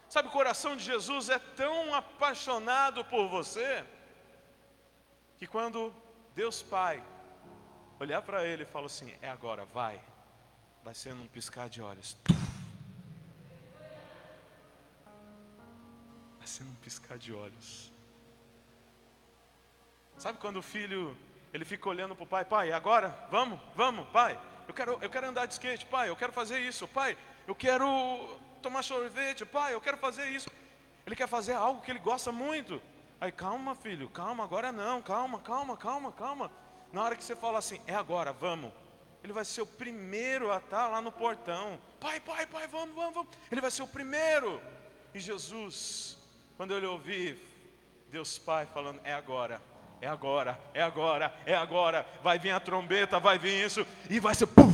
Sabe, 0.10 0.28
o 0.28 0.32
coração 0.32 0.76
de 0.76 0.84
Jesus 0.84 1.30
é 1.30 1.40
tão 1.40 1.94
apaixonado 1.94 3.04
por 3.06 3.28
você, 3.28 3.86
que 5.38 5.48
quando 5.48 5.94
Deus 6.36 6.62
Pai 6.62 7.04
olhar 8.00 8.22
para 8.22 8.46
ele 8.46 8.64
e 8.64 8.66
falar 8.66 8.86
assim: 8.88 9.14
é 9.22 9.30
agora, 9.30 9.66
vai, 9.66 10.02
vai 10.84 10.94
ser 10.94 11.14
num 11.14 11.28
piscar 11.28 11.70
de 11.70 11.82
olhos. 11.82 12.18
Vai 16.38 16.48
ser 16.48 16.64
num 16.64 16.76
piscar 16.76 17.18
de 17.18 17.34
olhos. 17.34 17.92
Sabe 20.18 20.38
quando 20.40 20.58
o 20.58 20.62
filho 20.62 21.18
ele 21.54 21.66
fica 21.66 21.90
olhando 21.90 22.16
para 22.16 22.24
o 22.24 22.28
pai, 22.28 22.46
pai, 22.46 22.72
agora, 22.72 23.28
vamos, 23.30 23.60
vamos, 23.76 24.08
pai, 24.10 24.40
eu 24.68 24.74
quero, 24.74 24.98
eu 25.02 25.10
quero 25.10 25.28
andar 25.28 25.46
de 25.46 25.54
skate, 25.54 25.86
pai, 25.86 26.10
eu 26.10 26.16
quero 26.16 26.34
fazer 26.34 26.60
isso, 26.60 26.88
pai, 26.88 27.18
eu 27.48 27.56
quero 27.56 28.40
tomar 28.66 28.84
sorvete, 28.84 29.46
pai, 29.46 29.76
eu 29.76 29.82
quero 29.82 29.98
fazer 29.98 30.28
isso. 30.30 30.50
Ele 31.06 31.16
quer 31.16 31.28
fazer 31.28 31.54
algo 31.54 31.82
que 31.82 31.92
ele 31.92 32.00
gosta 32.00 32.32
muito. 32.32 32.82
Aí, 33.22 33.32
calma, 33.32 33.76
filho, 33.76 34.10
calma, 34.10 34.44
agora 34.44 34.72
não, 34.72 35.02
calma, 35.04 35.40
calma, 35.40 35.78
calma, 35.78 36.12
calma. 36.12 36.52
Na 36.92 37.04
hora 37.04 37.16
que 37.16 37.24
você 37.24 37.36
fala 37.36 37.60
assim, 37.60 37.80
é 37.86 37.94
agora, 37.94 38.34
vamos. 38.34 38.72
Ele 39.24 39.34
vai 39.34 39.46
ser 39.46 39.62
o 39.62 39.68
primeiro 39.68 40.52
a 40.52 40.58
estar 40.58 40.88
lá 40.88 41.00
no 41.00 41.12
portão. 41.12 41.80
Pai, 42.00 42.20
pai, 42.20 42.48
pai, 42.48 42.68
vamos, 42.68 42.96
vamos, 42.96 43.14
vamos. 43.14 43.32
Ele 43.52 43.62
vai 43.62 43.70
ser 43.70 43.84
o 43.84 43.88
primeiro. 43.88 44.60
E 45.14 45.20
Jesus, 45.20 46.18
quando 46.58 46.76
ele 46.76 46.88
ouvir 46.88 47.40
Deus 48.12 48.38
Pai 48.38 48.66
falando, 48.66 49.00
é 49.04 49.14
agora, 49.14 49.62
é 50.02 50.08
agora, 50.08 50.60
é 50.74 50.82
agora, 50.82 51.34
é 51.46 51.56
agora, 51.56 52.06
vai 52.24 52.40
vir 52.40 52.52
a 52.52 52.60
trombeta, 52.60 53.20
vai 53.20 53.38
vir 53.38 53.66
isso, 53.66 53.86
e 54.10 54.20
vai 54.20 54.34
ser 54.34 54.48
puf, 54.48 54.74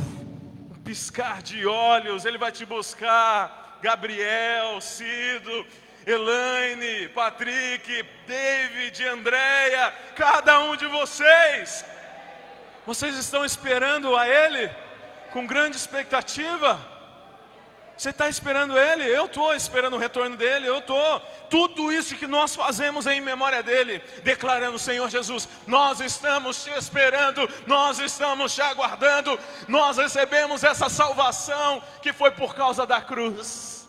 um 0.70 0.80
piscar 0.82 1.42
de 1.42 1.66
olhos, 1.66 2.24
ele 2.24 2.38
vai 2.38 2.52
te 2.52 2.64
buscar. 2.64 3.61
Gabriel, 3.82 4.80
Cido, 4.80 5.66
Elaine, 6.06 7.08
Patrick, 7.08 8.04
David, 8.26 9.04
Andréia, 9.04 9.92
cada 10.14 10.60
um 10.60 10.76
de 10.76 10.86
vocês. 10.86 11.84
Vocês 12.86 13.16
estão 13.16 13.44
esperando 13.44 14.16
a 14.16 14.28
Ele 14.28 14.70
com 15.32 15.46
grande 15.46 15.76
expectativa? 15.76 16.91
Você 17.96 18.10
está 18.10 18.28
esperando 18.28 18.78
Ele? 18.78 19.04
Eu 19.04 19.26
estou 19.26 19.54
esperando 19.54 19.94
o 19.94 19.98
retorno 19.98 20.36
dEle, 20.36 20.66
eu 20.66 20.78
estou. 20.78 21.20
Tudo 21.50 21.92
isso 21.92 22.16
que 22.16 22.26
nós 22.26 22.54
fazemos 22.54 23.06
é 23.06 23.14
em 23.14 23.20
memória 23.20 23.62
dEle, 23.62 23.98
declarando: 24.24 24.78
Senhor 24.78 25.08
Jesus, 25.08 25.48
nós 25.66 26.00
estamos 26.00 26.64
te 26.64 26.70
esperando, 26.70 27.48
nós 27.66 27.98
estamos 27.98 28.54
te 28.54 28.62
aguardando, 28.62 29.38
nós 29.68 29.98
recebemos 29.98 30.64
essa 30.64 30.88
salvação 30.88 31.82
que 32.00 32.12
foi 32.12 32.30
por 32.30 32.54
causa 32.54 32.86
da 32.86 33.00
cruz. 33.00 33.88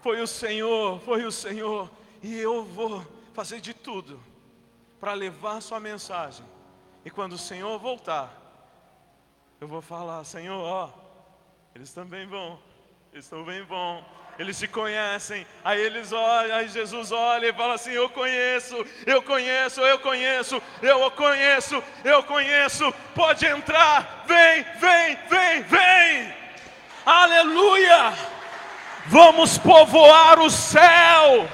Foi 0.00 0.20
o 0.20 0.26
Senhor, 0.26 1.00
foi 1.00 1.24
o 1.24 1.32
Senhor, 1.32 1.90
e 2.22 2.38
eu 2.38 2.64
vou 2.64 3.04
fazer 3.34 3.60
de 3.60 3.74
tudo 3.74 4.22
para 5.00 5.12
levar 5.12 5.60
Sua 5.60 5.80
mensagem. 5.80 6.46
E 7.04 7.10
quando 7.10 7.32
o 7.32 7.38
Senhor 7.38 7.78
voltar, 7.78 8.32
eu 9.60 9.66
vou 9.66 9.82
falar: 9.82 10.22
Senhor, 10.24 10.60
ó, 10.62 10.90
eles 11.74 11.92
também 11.92 12.26
vão 12.26 12.58
Estão 13.18 13.42
bem 13.44 13.64
bom. 13.64 14.04
Eles 14.38 14.58
se 14.58 14.68
conhecem. 14.68 15.46
Aí 15.64 15.80
eles 15.80 16.12
olham, 16.12 16.54
aí 16.54 16.68
Jesus 16.68 17.10
olha 17.12 17.46
e 17.46 17.52
fala 17.54 17.72
assim: 17.72 17.92
Eu 17.92 18.10
conheço, 18.10 18.84
eu 19.06 19.22
conheço, 19.22 19.80
eu 19.80 19.98
conheço, 19.98 20.62
eu 20.82 21.10
conheço, 21.12 21.82
eu 22.04 22.22
conheço. 22.24 22.92
Pode 23.14 23.46
entrar. 23.46 24.24
Vem, 24.26 24.62
vem, 24.78 25.18
vem, 25.30 25.62
vem. 25.62 26.34
Aleluia! 27.06 28.12
Vamos 29.06 29.56
povoar 29.56 30.38
o 30.38 30.50
céu. 30.50 31.48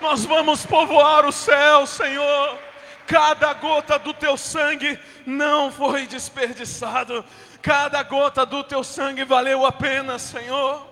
Nós 0.00 0.24
vamos 0.24 0.64
povoar 0.64 1.26
o 1.26 1.32
céu, 1.32 1.86
Senhor. 1.86 2.65
Cada 3.06 3.54
gota 3.54 3.98
do 3.98 4.12
teu 4.12 4.36
sangue 4.36 4.98
não 5.24 5.70
foi 5.70 6.06
desperdiçado. 6.06 7.24
Cada 7.62 8.02
gota 8.02 8.44
do 8.44 8.64
teu 8.64 8.82
sangue 8.82 9.24
valeu 9.24 9.64
a 9.64 9.72
pena, 9.72 10.18
Senhor. 10.18 10.86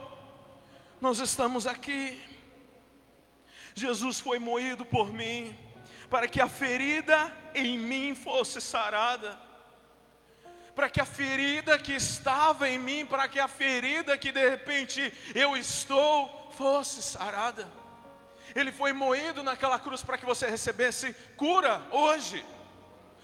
Nós 1.00 1.18
estamos 1.18 1.66
aqui. 1.66 2.20
Jesus 3.74 4.20
foi 4.20 4.38
moído 4.38 4.84
por 4.84 5.12
mim, 5.12 5.56
para 6.08 6.28
que 6.28 6.40
a 6.40 6.48
ferida 6.48 7.32
em 7.54 7.76
mim 7.76 8.14
fosse 8.14 8.60
sarada, 8.60 9.36
para 10.74 10.88
que 10.88 11.00
a 11.00 11.04
ferida 11.04 11.78
que 11.78 11.92
estava 11.92 12.68
em 12.68 12.78
mim, 12.78 13.04
para 13.04 13.28
que 13.28 13.40
a 13.40 13.48
ferida 13.48 14.16
que 14.16 14.30
de 14.30 14.48
repente 14.48 15.12
eu 15.34 15.56
estou, 15.56 16.52
fosse 16.56 17.02
sarada. 17.02 17.68
Ele 18.54 18.72
foi 18.72 18.92
moído 18.92 19.42
naquela 19.42 19.78
cruz 19.78 20.02
para 20.02 20.18
que 20.18 20.24
você 20.24 20.48
recebesse 20.48 21.12
cura 21.36 21.82
hoje, 21.90 22.44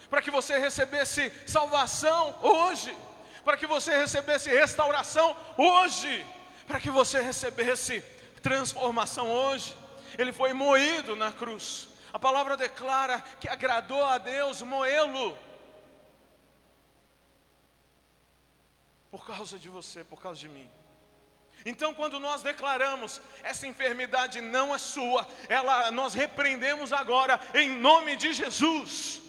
para 0.08 0.20
que 0.22 0.30
você 0.30 0.58
recebesse 0.58 1.32
salvação 1.46 2.36
hoje 2.42 2.96
para 3.44 3.56
que 3.56 3.66
você 3.66 3.96
recebesse 3.96 4.50
restauração 4.50 5.36
hoje, 5.56 6.26
para 6.66 6.80
que 6.80 6.90
você 6.90 7.20
recebesse 7.20 8.00
transformação 8.42 9.30
hoje. 9.30 9.76
Ele 10.18 10.32
foi 10.32 10.52
moído 10.52 11.16
na 11.16 11.32
cruz. 11.32 11.88
A 12.12 12.18
palavra 12.18 12.56
declara 12.56 13.20
que 13.40 13.48
agradou 13.48 14.04
a 14.04 14.18
Deus 14.18 14.62
moê-lo. 14.62 15.36
Por 19.10 19.26
causa 19.26 19.58
de 19.58 19.68
você, 19.68 20.04
por 20.04 20.20
causa 20.20 20.40
de 20.40 20.48
mim. 20.48 20.70
Então, 21.64 21.92
quando 21.92 22.18
nós 22.18 22.42
declaramos 22.42 23.20
essa 23.42 23.66
enfermidade 23.66 24.40
não 24.40 24.74
é 24.74 24.78
sua, 24.78 25.26
ela 25.48 25.90
nós 25.90 26.14
repreendemos 26.14 26.92
agora 26.92 27.40
em 27.54 27.68
nome 27.68 28.16
de 28.16 28.32
Jesus 28.32 29.20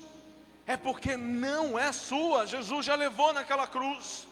é 0.65 0.77
porque 0.77 1.17
não 1.17 1.77
é 1.77 1.91
sua. 1.91 2.45
Jesus 2.45 2.85
já 2.85 2.95
levou 2.95 3.33
naquela 3.33 3.67
cruz. 3.67 4.27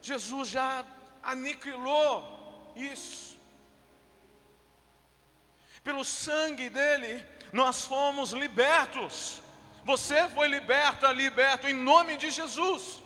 Jesus 0.00 0.48
já 0.48 0.84
aniquilou 1.22 2.72
isso. 2.76 3.38
Pelo 5.82 6.04
sangue 6.04 6.68
dele, 6.68 7.24
nós 7.52 7.84
fomos 7.84 8.32
libertos. 8.32 9.42
Você 9.84 10.28
foi 10.28 10.46
liberta, 10.46 11.10
liberto 11.10 11.66
em 11.66 11.74
nome 11.74 12.16
de 12.16 12.30
Jesus. 12.30 13.02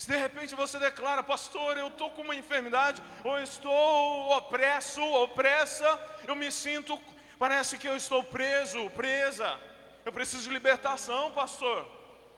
Se 0.00 0.08
de 0.08 0.16
repente 0.16 0.54
você 0.54 0.78
declara, 0.78 1.22
pastor, 1.22 1.76
eu 1.76 1.88
estou 1.88 2.08
com 2.12 2.22
uma 2.22 2.34
enfermidade, 2.34 3.02
ou 3.22 3.38
estou 3.38 4.30
opresso, 4.34 5.02
opressa, 5.02 5.88
eu 6.26 6.34
me 6.34 6.50
sinto, 6.50 6.98
parece 7.38 7.76
que 7.76 7.86
eu 7.86 7.94
estou 7.94 8.24
preso, 8.24 8.88
presa. 8.92 9.60
Eu 10.02 10.10
preciso 10.10 10.44
de 10.44 10.54
libertação, 10.54 11.32
pastor. 11.32 11.86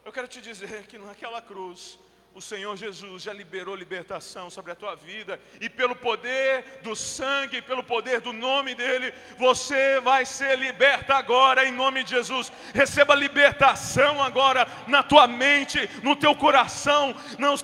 Eu 0.04 0.10
quero 0.10 0.26
te 0.26 0.40
dizer 0.40 0.88
que 0.88 0.98
naquela 0.98 1.40
cruz, 1.40 2.00
o 2.34 2.40
Senhor 2.40 2.76
Jesus 2.76 3.22
já 3.22 3.32
liberou 3.32 3.74
libertação 3.74 4.48
sobre 4.48 4.72
a 4.72 4.74
tua 4.74 4.94
vida, 4.94 5.38
e 5.60 5.68
pelo 5.68 5.94
poder 5.94 6.80
do 6.82 6.96
sangue, 6.96 7.60
pelo 7.62 7.82
poder 7.82 8.20
do 8.20 8.32
nome 8.32 8.74
dEle, 8.74 9.12
você 9.38 10.00
vai 10.00 10.24
ser 10.24 10.58
liberta 10.58 11.14
agora, 11.14 11.66
em 11.66 11.72
nome 11.72 12.02
de 12.04 12.10
Jesus. 12.10 12.50
Receba 12.74 13.14
libertação 13.14 14.22
agora 14.22 14.66
na 14.86 15.02
tua 15.02 15.26
mente, 15.26 15.88
no 16.02 16.16
teu 16.16 16.34
coração, 16.34 17.14
na 17.38 17.56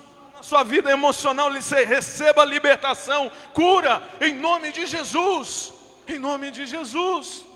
sua 0.43 0.63
vida 0.63 0.91
emocional, 0.91 1.51
receba 1.51 2.45
libertação, 2.45 3.31
cura, 3.53 4.03
em 4.21 4.35
nome 4.35 4.71
de 4.71 4.87
Jesus, 4.87 5.73
em 6.07 6.19
nome 6.19 6.51
de 6.51 6.67
Jesus 6.67 7.49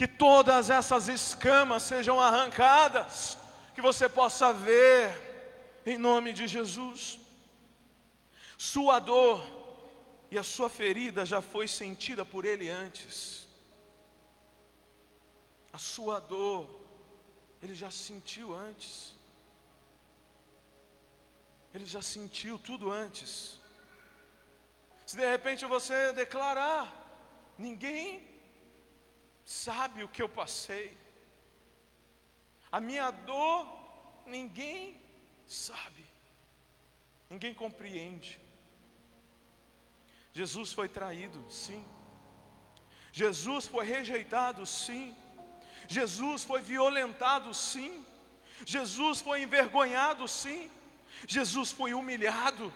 que 0.00 0.06
todas 0.06 0.70
essas 0.70 1.08
escamas 1.08 1.82
sejam 1.82 2.18
arrancadas, 2.18 3.36
que 3.74 3.82
você 3.82 4.08
possa 4.08 4.50
ver, 4.50 5.29
em 5.84 5.98
nome 5.98 6.32
de 6.32 6.46
Jesus. 6.46 7.18
Sua 8.56 8.98
dor 8.98 9.42
e 10.30 10.38
a 10.38 10.42
sua 10.42 10.68
ferida 10.68 11.24
já 11.24 11.40
foi 11.40 11.66
sentida 11.66 12.24
por 12.24 12.44
Ele 12.44 12.68
antes. 12.68 13.48
A 15.72 15.78
sua 15.78 16.20
dor, 16.20 16.68
Ele 17.62 17.74
já 17.74 17.90
sentiu 17.90 18.54
antes. 18.54 19.14
Ele 21.72 21.86
já 21.86 22.02
sentiu 22.02 22.58
tudo 22.58 22.90
antes. 22.90 23.60
Se 25.06 25.16
de 25.16 25.28
repente 25.28 25.64
você 25.66 26.12
declarar, 26.12 26.84
ninguém 27.58 28.28
sabe 29.44 30.04
o 30.04 30.08
que 30.08 30.22
eu 30.22 30.28
passei. 30.28 30.96
A 32.70 32.80
minha 32.80 33.10
dor, 33.10 33.66
ninguém 34.26 35.00
sabe, 35.50 36.06
ninguém 37.28 37.52
compreende. 37.52 38.40
Jesus 40.32 40.72
foi 40.72 40.88
traído, 40.88 41.44
sim. 41.50 41.84
Jesus 43.12 43.66
foi 43.66 43.84
rejeitado, 43.84 44.64
sim. 44.64 45.16
Jesus 45.88 46.44
foi 46.44 46.62
violentado, 46.62 47.52
sim. 47.52 48.06
Jesus 48.64 49.20
foi 49.20 49.42
envergonhado, 49.42 50.28
sim. 50.28 50.70
Jesus 51.26 51.72
foi 51.72 51.94
humilhado. 51.94 52.72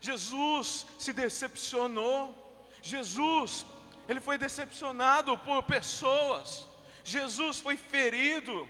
Jesus 0.00 0.84
se 0.98 1.12
decepcionou. 1.12 2.34
Jesus 2.82 3.64
ele 4.08 4.20
foi 4.20 4.36
decepcionado 4.36 5.38
por 5.38 5.62
pessoas. 5.62 6.66
Jesus 7.04 7.60
foi 7.60 7.76
ferido. 7.76 8.68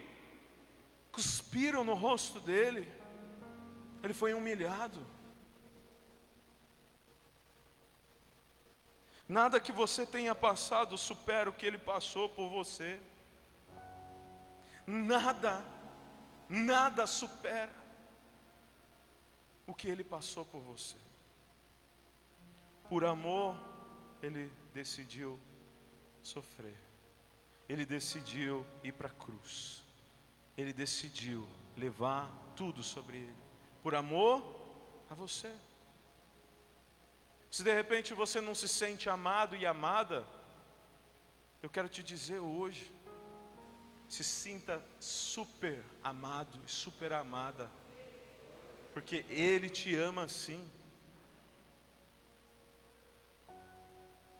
Cuspiram 1.11 1.85
no 1.85 1.95
rosto 1.95 2.39
dele. 2.41 2.87
Ele 4.03 4.15
foi 4.15 4.35
humilhado. 4.35 5.05
Nada 9.29 9.59
que 9.59 9.73
você 9.73 10.07
tenha 10.07 10.35
passado 10.35 10.97
supera 10.97 11.51
o 11.51 11.53
que 11.53 11.67
ele 11.67 11.79
passou 11.79 12.29
por 12.29 12.49
você. 12.49 13.01
Nada, 14.87 15.65
nada 16.49 17.07
supera 17.07 17.75
o 19.67 19.75
que 19.75 19.89
ele 19.89 20.05
passou 20.05 20.45
por 20.45 20.61
você. 20.61 20.97
Por 22.89 23.05
amor, 23.05 23.57
ele 24.23 24.53
decidiu 24.73 25.41
sofrer. 26.23 26.79
Ele 27.69 27.85
decidiu 27.85 28.65
ir 28.85 28.93
para 28.93 29.09
a 29.09 29.13
cruz. 29.13 29.83
Ele 30.57 30.73
decidiu 30.73 31.49
levar 31.77 32.31
tudo 32.55 32.81
sobre 32.81 33.17
ele. 33.17 33.46
Por 33.87 33.95
amor 33.95 34.43
a 35.09 35.15
você. 35.15 35.55
Se 37.53 37.63
de 37.63 37.73
repente 37.73 38.13
você 38.15 38.41
não 38.41 38.53
se 38.53 38.67
sente 38.67 39.09
amado 39.09 39.55
e 39.55 39.65
amada, 39.65 40.27
eu 41.63 41.71
quero 41.71 41.89
te 41.89 42.03
dizer 42.03 42.41
hoje, 42.41 42.93
se 44.09 44.25
sinta 44.25 44.85
super 44.99 45.85
amado 46.03 46.61
e 46.67 46.69
super 46.69 47.13
amada, 47.13 47.71
porque 48.93 49.25
Ele 49.29 49.71
te 49.71 49.95
ama 49.95 50.25
assim. 50.25 50.69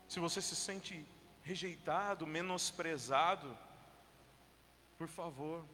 se 0.09 0.19
você 0.19 0.43
se 0.43 0.57
sente 0.57 1.07
rejeitado, 1.45 2.27
menosprezado, 2.27 3.57
por 4.99 5.07
favor, 5.07 5.65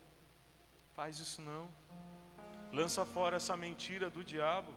faz 0.94 1.18
isso 1.18 1.40
não. 1.40 1.70
Lança 2.72 3.04
fora 3.04 3.37
essa 3.37 3.54
mentira 3.54 4.08
do 4.08 4.24
diabo. 4.24 4.72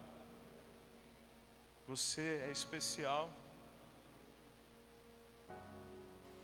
Você 1.88 2.44
é 2.46 2.52
especial. 2.52 3.30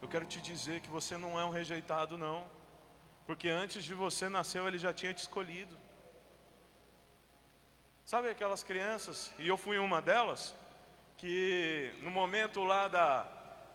Eu 0.01 0.07
quero 0.07 0.25
te 0.25 0.39
dizer 0.39 0.79
que 0.79 0.89
você 0.89 1.17
não 1.17 1.37
é 1.37 1.43
um 1.43 1.49
rejeitado, 1.49 2.17
não. 2.17 2.45
Porque 3.25 3.49
antes 3.49 3.83
de 3.83 3.93
você 3.93 4.29
nascer, 4.29 4.63
ele 4.63 4.77
já 4.77 4.93
tinha 4.93 5.13
te 5.13 5.19
escolhido. 5.19 5.77
Sabe 8.05 8.29
aquelas 8.29 8.63
crianças, 8.63 9.33
e 9.37 9.47
eu 9.47 9.57
fui 9.57 9.77
uma 9.77 10.01
delas, 10.01 10.55
que 11.17 11.93
no 12.01 12.09
momento 12.09 12.63
lá 12.63 12.87
da, 12.87 13.23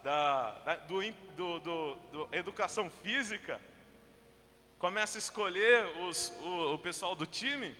da, 0.02 0.50
da 0.60 0.76
do, 0.76 1.00
do, 1.36 1.60
do, 1.60 1.94
do, 1.94 2.28
educação 2.32 2.90
física, 2.90 3.60
começa 4.78 5.18
a 5.18 5.20
escolher 5.20 5.86
os, 6.02 6.30
o, 6.40 6.74
o 6.74 6.78
pessoal 6.78 7.14
do 7.14 7.26
time, 7.26 7.76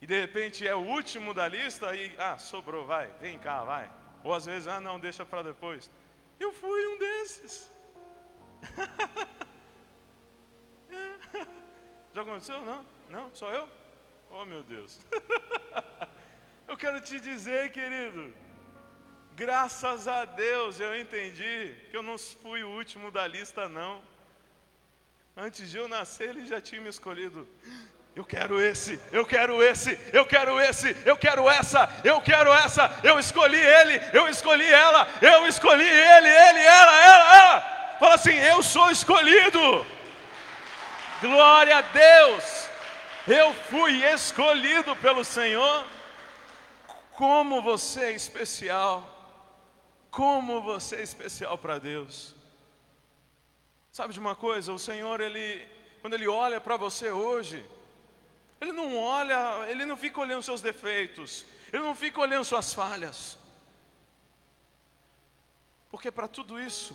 e 0.00 0.06
de 0.06 0.20
repente 0.20 0.66
é 0.66 0.74
o 0.74 0.80
último 0.80 1.32
da 1.32 1.48
lista 1.48 1.94
e 1.96 2.14
ah, 2.18 2.38
sobrou, 2.38 2.84
vai, 2.86 3.08
vem 3.20 3.38
cá, 3.38 3.64
vai. 3.64 3.90
Ou 4.22 4.34
às 4.34 4.46
vezes, 4.46 4.68
ah, 4.68 4.80
não, 4.80 5.00
deixa 5.00 5.24
para 5.24 5.42
depois. 5.42 5.90
Eu 6.38 6.52
fui 6.52 6.86
um 6.88 6.98
desses. 6.98 7.72
Já 12.12 12.22
aconteceu? 12.22 12.60
Não? 12.62 12.86
Não? 13.08 13.34
Só 13.34 13.50
eu? 13.52 13.68
Oh, 14.30 14.44
meu 14.44 14.62
Deus. 14.62 15.00
eu 16.68 16.76
quero 16.76 17.00
te 17.00 17.18
dizer, 17.20 17.72
querido, 17.72 18.34
graças 19.34 20.06
a 20.08 20.24
Deus 20.24 20.78
eu 20.80 20.98
entendi 20.98 21.74
que 21.90 21.96
eu 21.96 22.02
não 22.02 22.18
fui 22.18 22.62
o 22.64 22.70
último 22.70 23.10
da 23.10 23.26
lista, 23.26 23.68
não. 23.68 24.02
Antes 25.36 25.70
de 25.70 25.76
eu 25.76 25.86
nascer, 25.86 26.30
ele 26.30 26.46
já 26.46 26.62
tinha 26.62 26.80
me 26.80 26.88
escolhido. 26.88 27.46
Eu 28.14 28.24
quero 28.24 28.58
esse, 28.58 28.98
eu 29.12 29.26
quero 29.26 29.62
esse, 29.62 30.00
eu 30.10 30.24
quero 30.24 30.58
esse, 30.58 30.96
eu 31.04 31.16
quero 31.18 31.50
essa, 31.50 31.90
eu 32.02 32.18
quero 32.22 32.50
essa. 32.54 32.90
Eu 33.02 33.18
escolhi 33.18 33.60
ele, 33.60 34.00
eu 34.14 34.26
escolhi 34.28 34.64
ela, 34.64 35.06
eu 35.20 35.46
escolhi 35.46 35.86
ele, 35.86 36.28
ele, 36.28 36.60
ela, 36.60 37.04
ela, 37.04 37.36
ela. 37.36 37.60
Fala 37.98 38.14
assim: 38.14 38.32
eu 38.32 38.62
sou 38.62 38.90
escolhido. 38.90 39.86
Glória 41.20 41.76
a 41.76 41.82
Deus. 41.82 42.70
Eu 43.28 43.52
fui 43.52 44.02
escolhido 44.06 44.96
pelo 44.96 45.22
Senhor. 45.22 45.84
Como 47.12 47.60
você 47.60 48.04
é 48.04 48.12
especial. 48.12 49.12
Como 50.10 50.62
você 50.62 50.96
é 50.96 51.02
especial 51.02 51.58
para 51.58 51.78
Deus. 51.78 52.35
Sabe 53.96 54.12
de 54.12 54.20
uma 54.20 54.36
coisa? 54.36 54.74
O 54.74 54.78
Senhor, 54.78 55.22
ele, 55.22 55.66
quando 56.02 56.12
Ele 56.12 56.28
olha 56.28 56.60
para 56.60 56.76
você 56.76 57.10
hoje, 57.10 57.64
Ele 58.60 58.70
não 58.70 58.94
olha, 58.94 59.66
Ele 59.70 59.86
não 59.86 59.96
fica 59.96 60.20
olhando 60.20 60.42
seus 60.42 60.60
defeitos, 60.60 61.46
Ele 61.72 61.82
não 61.82 61.94
fica 61.94 62.20
olhando 62.20 62.44
suas 62.44 62.74
falhas. 62.74 63.38
Porque 65.88 66.10
para 66.12 66.28
tudo 66.28 66.60
isso, 66.60 66.94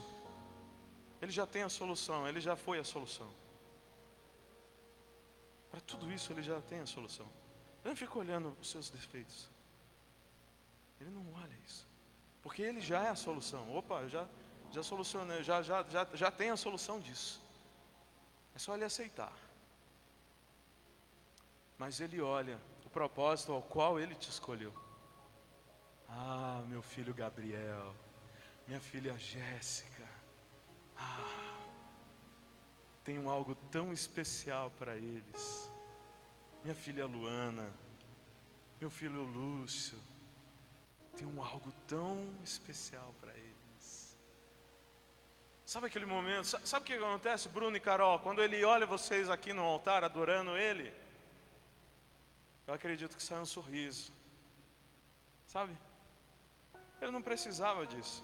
Ele 1.20 1.32
já 1.32 1.48
tem 1.48 1.64
a 1.64 1.70
solução, 1.70 2.28
Ele 2.28 2.40
já 2.40 2.56
foi 2.56 2.78
a 2.78 2.84
solução. 2.84 3.34
Para 5.72 5.82
tudo 5.82 6.14
isso, 6.14 6.32
Ele 6.32 6.44
já 6.44 6.62
tem 6.62 6.82
a 6.82 6.86
solução. 6.86 7.26
Ele 7.80 7.90
não 7.90 7.96
fica 7.96 8.20
olhando 8.20 8.56
os 8.62 8.70
seus 8.70 8.92
defeitos. 8.92 9.50
Ele 11.00 11.10
não 11.10 11.26
olha 11.34 11.58
isso. 11.66 11.88
Porque 12.44 12.62
Ele 12.62 12.80
já 12.80 13.06
é 13.06 13.10
a 13.10 13.16
solução. 13.16 13.76
Opa, 13.76 14.08
já 14.08 14.28
já 14.72 14.82
solucionei, 14.82 15.44
já, 15.44 15.62
já, 15.62 15.84
já, 15.84 16.08
já 16.14 16.32
tem 16.32 16.50
a 16.50 16.58
solução 16.58 17.00
disso. 17.00 17.42
É 18.56 18.60
só 18.60 18.76
ele 18.76 18.86
aceitar. 18.86 19.34
Mas 21.78 22.00
ele 22.00 22.22
olha 22.22 22.60
o 22.86 22.90
propósito 22.90 23.52
ao 23.52 23.62
qual 23.62 24.00
ele 24.00 24.16
te 24.16 24.30
escolheu. 24.30 24.74
Ah, 26.08 26.64
meu 26.68 26.82
filho 26.82 27.14
Gabriel, 27.14 27.96
minha 28.68 28.80
filha 28.80 29.18
Jéssica. 29.18 30.08
Ah, 30.98 31.58
tenho 33.04 33.30
algo 33.30 33.56
tão 33.72 33.92
especial 33.92 34.72
para 34.72 34.96
eles. 34.96 35.72
Minha 36.64 36.76
filha 36.76 37.06
Luana, 37.06 37.74
meu 38.80 38.90
filho 38.90 39.24
Lúcio, 39.24 39.98
tenho 41.18 41.42
algo 41.42 41.72
tão 41.88 42.30
especial 42.44 43.14
para 43.20 43.32
eles. 43.34 43.41
Sabe 45.72 45.88
aquele 45.88 46.06
momento? 46.06 46.48
Sabe 46.68 46.84
o 46.84 46.86
que 46.86 46.94
acontece, 46.96 47.48
Bruno 47.48 47.78
e 47.78 47.80
Carol? 47.80 48.20
Quando 48.20 48.44
ele 48.44 48.62
olha 48.62 48.86
vocês 48.86 49.30
aqui 49.30 49.54
no 49.54 49.62
altar 49.62 50.04
adorando 50.04 50.58
ele, 50.58 50.94
eu 52.68 52.74
acredito 52.74 53.16
que 53.16 53.24
sai 53.24 53.40
um 53.40 53.46
sorriso. 53.46 54.12
Sabe? 55.48 55.74
Ele 57.02 57.12
não 57.12 57.22
precisava 57.22 57.88
disso. 57.88 58.22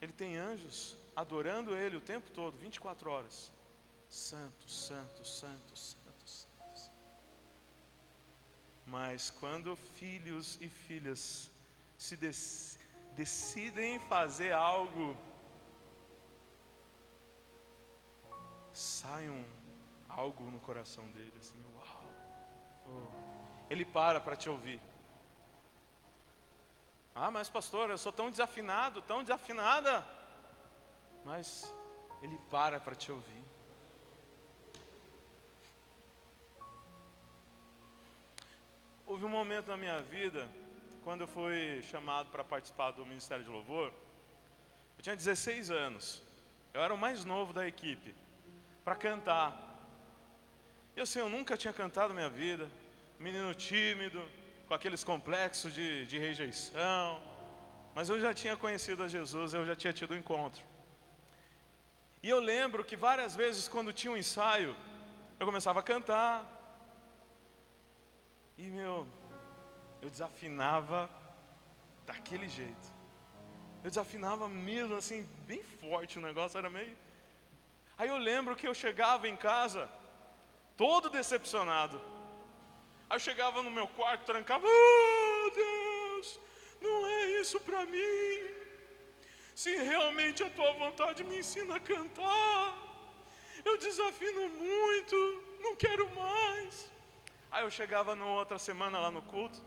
Ele 0.00 0.10
tem 0.12 0.36
anjos 0.36 0.98
adorando 1.14 1.76
ele 1.76 1.98
o 1.98 2.00
tempo 2.00 2.28
todo, 2.32 2.58
24 2.58 3.08
horas. 3.08 3.52
Santo, 4.10 4.68
santo, 4.68 5.24
santo, 5.24 5.76
santo, 5.76 6.26
santo. 6.26 6.90
Mas 8.84 9.30
quando 9.30 9.76
filhos 9.76 10.58
e 10.60 10.68
filhas 10.68 11.48
se 11.96 12.18
decidem 13.14 14.00
fazer 14.00 14.50
algo 14.50 15.16
algo 20.22 20.44
no 20.50 20.60
coração 20.60 21.04
dele, 21.10 21.34
assim, 21.38 21.60
uau. 21.74 23.12
Ele 23.68 23.84
para 23.84 24.20
para 24.20 24.36
te 24.36 24.48
ouvir. 24.48 24.80
Ah, 27.14 27.30
mas 27.30 27.48
pastor, 27.48 27.90
eu 27.90 27.98
sou 27.98 28.12
tão 28.12 28.30
desafinado, 28.30 29.02
tão 29.02 29.22
desafinada. 29.22 30.06
Mas 31.24 31.72
ele 32.22 32.38
para 32.50 32.78
para 32.80 32.94
te 32.94 33.10
ouvir. 33.10 33.44
Houve 39.04 39.24
um 39.24 39.28
momento 39.28 39.66
na 39.68 39.76
minha 39.76 40.00
vida, 40.00 40.48
quando 41.04 41.22
eu 41.22 41.28
fui 41.28 41.82
chamado 41.82 42.30
para 42.30 42.44
participar 42.44 42.92
do 42.92 43.04
Ministério 43.04 43.44
de 43.44 43.50
Louvor, 43.50 43.92
eu 44.96 45.02
tinha 45.02 45.16
16 45.16 45.70
anos, 45.70 46.22
eu 46.72 46.80
era 46.80 46.94
o 46.94 46.98
mais 46.98 47.24
novo 47.24 47.52
da 47.52 47.66
equipe 47.66 48.14
para 48.84 48.94
cantar. 48.94 49.71
E 50.96 51.00
assim, 51.00 51.20
eu 51.20 51.28
nunca 51.28 51.56
tinha 51.56 51.72
cantado 51.72 52.08
na 52.08 52.14
minha 52.14 52.28
vida, 52.28 52.70
menino 53.18 53.54
tímido, 53.54 54.22
com 54.68 54.74
aqueles 54.74 55.02
complexos 55.02 55.72
de, 55.72 56.06
de 56.06 56.18
rejeição, 56.18 57.22
mas 57.94 58.08
eu 58.08 58.20
já 58.20 58.32
tinha 58.34 58.56
conhecido 58.56 59.02
a 59.02 59.08
Jesus, 59.08 59.54
eu 59.54 59.66
já 59.66 59.76
tinha 59.76 59.92
tido 59.92 60.14
um 60.14 60.16
encontro. 60.16 60.62
E 62.22 62.28
eu 62.28 62.40
lembro 62.40 62.84
que 62.84 62.96
várias 62.96 63.34
vezes, 63.34 63.68
quando 63.68 63.92
tinha 63.92 64.12
um 64.12 64.16
ensaio, 64.16 64.76
eu 65.40 65.46
começava 65.46 65.80
a 65.80 65.82
cantar, 65.82 66.46
e 68.56 68.62
meu, 68.62 69.06
eu 70.00 70.10
desafinava 70.10 71.10
daquele 72.06 72.48
jeito. 72.48 72.92
Eu 73.82 73.90
desafinava 73.90 74.48
mesmo 74.48 74.94
assim, 74.94 75.28
bem 75.46 75.62
forte 75.62 76.18
o 76.18 76.22
negócio, 76.22 76.58
era 76.58 76.70
meio. 76.70 76.96
Aí 77.98 78.08
eu 78.08 78.16
lembro 78.16 78.54
que 78.54 78.68
eu 78.68 78.74
chegava 78.74 79.28
em 79.28 79.36
casa, 79.36 79.88
todo 80.76 81.10
decepcionado. 81.10 82.00
Aí 83.08 83.16
eu 83.16 83.20
chegava 83.20 83.62
no 83.62 83.70
meu 83.70 83.86
quarto, 83.88 84.24
trancava, 84.24 84.66
oh 84.66 85.50
Deus, 85.50 86.40
não 86.80 87.06
é 87.06 87.40
isso 87.40 87.60
para 87.60 87.84
mim. 87.86 88.62
Se 89.54 89.76
realmente 89.76 90.42
a 90.42 90.50
tua 90.50 90.72
vontade 90.72 91.22
me 91.22 91.38
ensina 91.38 91.76
a 91.76 91.80
cantar, 91.80 92.78
eu 93.64 93.76
desafino 93.78 94.48
muito, 94.48 95.16
não 95.60 95.76
quero 95.76 96.08
mais. 96.14 96.90
Aí 97.50 97.62
eu 97.64 97.70
chegava 97.70 98.16
na 98.16 98.24
outra 98.24 98.58
semana 98.58 98.98
lá 98.98 99.10
no 99.10 99.22
culto, 99.22 99.62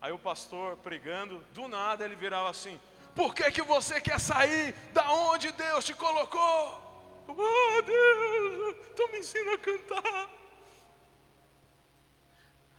aí 0.00 0.12
o 0.12 0.18
pastor 0.18 0.76
pregando, 0.76 1.44
do 1.52 1.66
nada 1.66 2.04
ele 2.04 2.14
virava 2.14 2.48
assim: 2.48 2.80
Por 3.16 3.34
que, 3.34 3.50
que 3.50 3.62
você 3.62 4.00
quer 4.00 4.20
sair 4.20 4.72
da 4.92 5.10
onde 5.12 5.50
Deus 5.52 5.84
te 5.84 5.92
colocou? 5.92 6.81
Oh 7.28 7.82
Deus, 7.82 8.76
tu 8.96 9.08
me 9.08 9.18
ensina 9.18 9.54
a 9.54 9.58
cantar. 9.58 10.30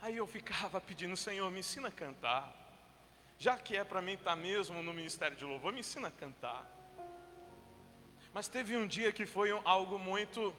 Aí 0.02 0.18
eu 0.18 0.28
ficava 0.28 0.82
pedindo, 0.82 1.16
Senhor, 1.16 1.50
me 1.50 1.60
ensina 1.62 1.88
a 1.88 1.92
cantar. 1.92 2.54
Já 3.38 3.58
que 3.58 3.76
é 3.76 3.84
para 3.84 4.02
mim 4.02 4.14
estar 4.14 4.32
tá 4.32 4.36
mesmo 4.36 4.84
no 4.84 4.94
ministério 4.94 5.36
de 5.36 5.46
louvor, 5.46 5.72
me 5.72 5.80
ensina 5.80 6.10
a 6.10 6.12
cantar. 6.12 6.66
Mas 8.34 8.48
teve 8.48 8.76
um 8.76 8.88
dia 8.88 9.12
que 9.12 9.26
foi 9.26 9.52
algo 9.64 10.00
muito. 10.00 10.54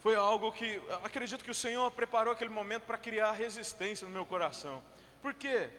Foi 0.00 0.16
algo 0.16 0.50
que. 0.52 0.82
Acredito 1.02 1.44
que 1.44 1.50
o 1.50 1.54
Senhor 1.54 1.90
preparou 1.92 2.32
aquele 2.32 2.50
momento 2.50 2.82
para 2.82 2.98
criar 2.98 3.32
resistência 3.32 4.06
no 4.06 4.12
meu 4.12 4.26
coração. 4.26 4.82
Por 5.20 5.32
quê? 5.34 5.70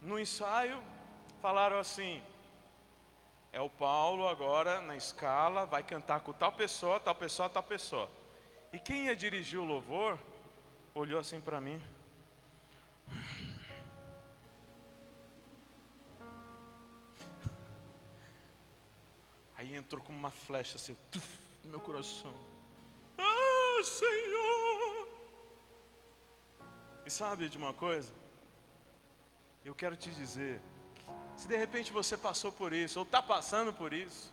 No 0.00 0.18
ensaio, 0.18 0.82
falaram 1.42 1.78
assim: 1.78 2.22
é 3.52 3.60
o 3.60 3.70
Paulo 3.70 4.28
agora 4.28 4.80
na 4.80 4.96
escala, 4.96 5.64
vai 5.66 5.82
cantar 5.82 6.20
com 6.20 6.32
tal 6.32 6.52
pessoa, 6.52 7.00
tal 7.00 7.14
pessoa, 7.14 7.48
tal 7.48 7.62
pessoa. 7.62 8.10
E 8.72 8.78
quem 8.78 9.06
ia 9.06 9.16
dirigir 9.16 9.58
o 9.58 9.64
louvor, 9.64 10.18
olhou 10.94 11.18
assim 11.18 11.40
para 11.40 11.60
mim. 11.60 11.80
Aí 19.56 19.74
entrou 19.74 20.02
como 20.02 20.16
uma 20.16 20.30
flecha 20.30 20.76
assim, 20.76 20.96
tuf, 21.10 21.38
no 21.64 21.70
meu 21.70 21.80
coração. 21.80 22.32
Ah, 23.16 23.82
Senhor! 23.82 25.08
E 27.04 27.10
sabe 27.10 27.48
de 27.48 27.56
uma 27.56 27.72
coisa? 27.72 28.12
Eu 29.64 29.74
quero 29.74 29.96
te 29.96 30.10
dizer 30.10 30.60
se 31.36 31.46
de 31.46 31.56
repente 31.56 31.92
você 31.92 32.16
passou 32.16 32.50
por 32.50 32.72
isso, 32.72 32.98
ou 32.98 33.04
está 33.04 33.22
passando 33.22 33.72
por 33.72 33.92
isso, 33.92 34.32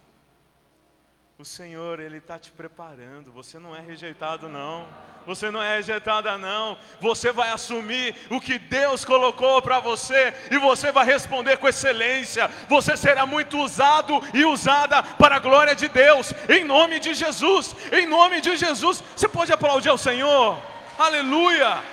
O 1.38 1.44
Senhor, 1.44 2.00
Ele 2.00 2.18
está 2.18 2.40
te 2.40 2.50
preparando. 2.50 3.30
Você 3.34 3.60
não 3.60 3.76
é 3.76 3.82
rejeitado, 3.82 4.48
não. 4.48 4.88
Você 5.26 5.52
não 5.52 5.62
é 5.62 5.76
rejeitada, 5.76 6.38
não. 6.38 6.78
Você 7.02 7.34
vai 7.34 7.50
assumir 7.50 8.16
o 8.30 8.40
que 8.40 8.58
Deus 8.58 9.04
colocou 9.04 9.62
para 9.62 9.82
você 9.82 10.34
e 10.50 10.58
você 10.58 10.94
vai 10.94 11.06
responder 11.06 11.58
com 11.58 11.68
excelência. 11.68 12.48
Você 12.70 12.96
será 12.96 13.26
muito 13.26 13.60
usado 13.60 14.22
e 14.34 14.46
usada 14.46 15.04
para 15.04 15.36
a 15.36 15.40
glória 15.40 15.76
de 15.76 15.90
Deus, 15.90 16.32
em 16.48 16.64
nome 16.64 17.02
de 17.02 17.14
Jesus. 17.14 17.76
Em 17.92 18.06
nome 18.06 18.40
de 18.40 18.56
Jesus. 18.56 19.04
Você 19.14 19.28
pode 19.28 19.52
aplaudir 19.52 19.90
ao 19.90 19.98
Senhor? 19.98 20.58
Aleluia. 20.98 21.84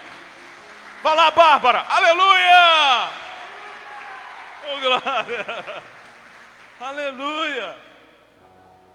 Vai 1.02 1.16
lá, 1.16 1.32
Bárbara. 1.32 1.84
Aleluia. 1.88 3.21
Oh, 4.64 4.81
glória. 4.81 5.83
Aleluia 6.81 7.92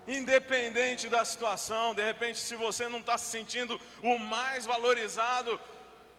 independente 0.08 1.10
da 1.10 1.26
situação, 1.26 1.94
de 1.94 2.02
repente, 2.02 2.40
se 2.40 2.56
você 2.56 2.88
não 2.88 3.00
está 3.00 3.18
se 3.18 3.26
sentindo 3.26 3.80
o 4.02 4.18
mais 4.18 4.66
valorizado, 4.66 5.60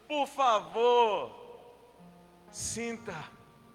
por 0.07 0.27
favor, 0.27 1.35
sinta 2.51 3.15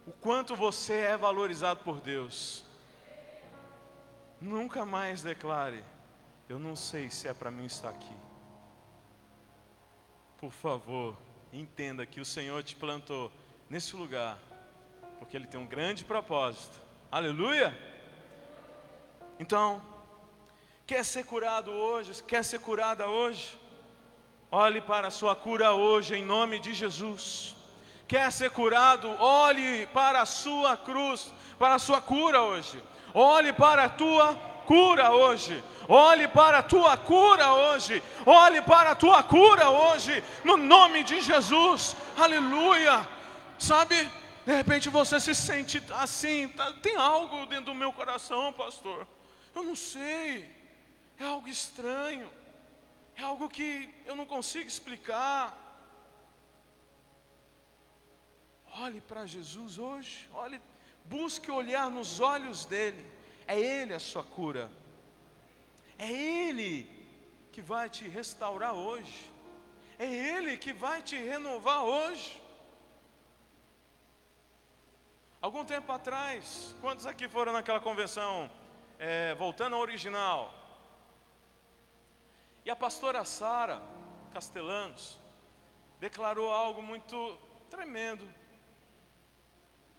o 0.06 0.12
quanto 0.12 0.56
você 0.56 0.94
é 0.94 1.18
valorizado 1.18 1.80
por 1.84 2.00
Deus. 2.00 2.64
Nunca 4.40 4.86
mais 4.86 5.24
declare, 5.24 5.84
eu 6.48 6.60
não 6.60 6.76
sei 6.76 7.10
se 7.10 7.28
é 7.28 7.34
para 7.34 7.50
mim 7.50 7.66
estar 7.66 7.90
aqui. 7.90 8.16
Por 10.38 10.52
favor, 10.52 11.18
entenda 11.52 12.06
que 12.06 12.20
o 12.20 12.26
Senhor 12.26 12.62
te 12.64 12.76
plantou 12.76 13.32
nesse 13.70 13.96
lugar, 13.96 14.38
porque 15.24 15.38
Ele 15.38 15.48
tem 15.48 15.60
um 15.60 15.66
grande 15.66 16.04
propósito. 16.04 16.82
Aleluia! 17.10 17.76
Então, 19.40 19.82
Quer 20.86 21.06
ser 21.06 21.24
curado 21.24 21.72
hoje? 21.72 22.22
Quer 22.24 22.44
ser 22.44 22.60
curada 22.60 23.08
hoje? 23.08 23.58
Olhe 24.52 24.82
para 24.82 25.08
a 25.08 25.12
sua 25.12 25.34
cura 25.34 25.72
hoje, 25.72 26.14
em 26.14 26.26
nome 26.26 26.60
de 26.60 26.74
Jesus. 26.74 27.56
Quer 28.06 28.30
ser 28.34 28.52
curado? 28.52 29.10
Olhe 29.20 29.88
para 29.88 30.22
a 30.22 30.26
sua 30.26 30.76
cruz, 30.76 31.34
para 31.58 31.76
a 31.76 31.80
sua 31.80 32.02
cura 32.02 32.42
hoje. 32.42 32.84
Olhe 33.14 33.54
para 33.54 33.86
a 33.86 33.90
tua 33.90 34.36
cura 34.66 35.12
hoje. 35.14 35.64
Olhe 35.88 36.28
para 36.28 36.58
a 36.58 36.64
tua 36.64 36.98
cura 36.98 37.54
hoje. 37.54 38.04
Olhe 38.26 38.62
para 38.62 38.92
a 38.92 38.96
tua 38.96 39.24
cura 39.24 39.70
hoje, 39.70 40.22
no 40.44 40.58
nome 40.58 41.04
de 41.06 41.22
Jesus. 41.22 41.96
Aleluia. 42.18 43.08
Sabe, 43.58 44.12
de 44.46 44.54
repente 44.54 44.90
você 44.90 45.20
se 45.20 45.34
sente 45.34 45.82
assim, 45.92 46.50
tá, 46.50 46.74
tem 46.74 46.96
algo 46.96 47.46
dentro 47.46 47.66
do 47.66 47.76
meu 47.76 47.94
coração, 47.94 48.52
pastor. 48.52 49.08
Eu 49.56 49.64
não 49.64 49.76
sei. 49.76 50.50
É 51.20 51.24
algo 51.26 51.48
estranho, 51.48 52.30
é 53.16 53.22
algo 53.22 53.48
que 53.48 53.94
eu 54.06 54.16
não 54.16 54.26
consigo 54.26 54.68
explicar. 54.68 55.60
Olhe 58.80 59.00
para 59.00 59.26
Jesus 59.26 59.78
hoje, 59.78 60.28
olhe, 60.34 60.60
busque 61.06 61.52
olhar 61.52 61.90
nos 61.90 62.20
olhos 62.20 62.66
dele. 62.66 63.06
É 63.48 63.60
Ele 63.60 63.94
a 63.94 64.00
sua 64.00 64.24
cura, 64.24 64.72
é 65.98 66.12
Ele 66.12 66.90
que 67.52 67.62
vai 67.62 67.90
te 67.90 68.08
restaurar 68.08 68.74
hoje, 68.74 69.32
é 70.00 70.06
Ele 70.06 70.58
que 70.58 70.74
vai 70.74 71.02
te 71.02 71.16
renovar 71.16 71.84
hoje. 71.84 72.43
Algum 75.44 75.66
tempo 75.66 75.92
atrás, 75.92 76.74
quantos 76.80 77.06
aqui 77.06 77.28
foram 77.28 77.52
naquela 77.52 77.82
convenção, 77.82 78.50
é, 78.98 79.36
voltando 79.36 79.76
ao 79.76 79.82
original? 79.82 80.54
E 82.64 82.72
a 82.72 82.76
pastora 82.78 83.26
Sara 83.26 83.84
Castellanos 84.32 85.20
declarou 86.00 86.50
algo 86.50 86.82
muito 86.82 87.38
tremendo. 87.70 88.26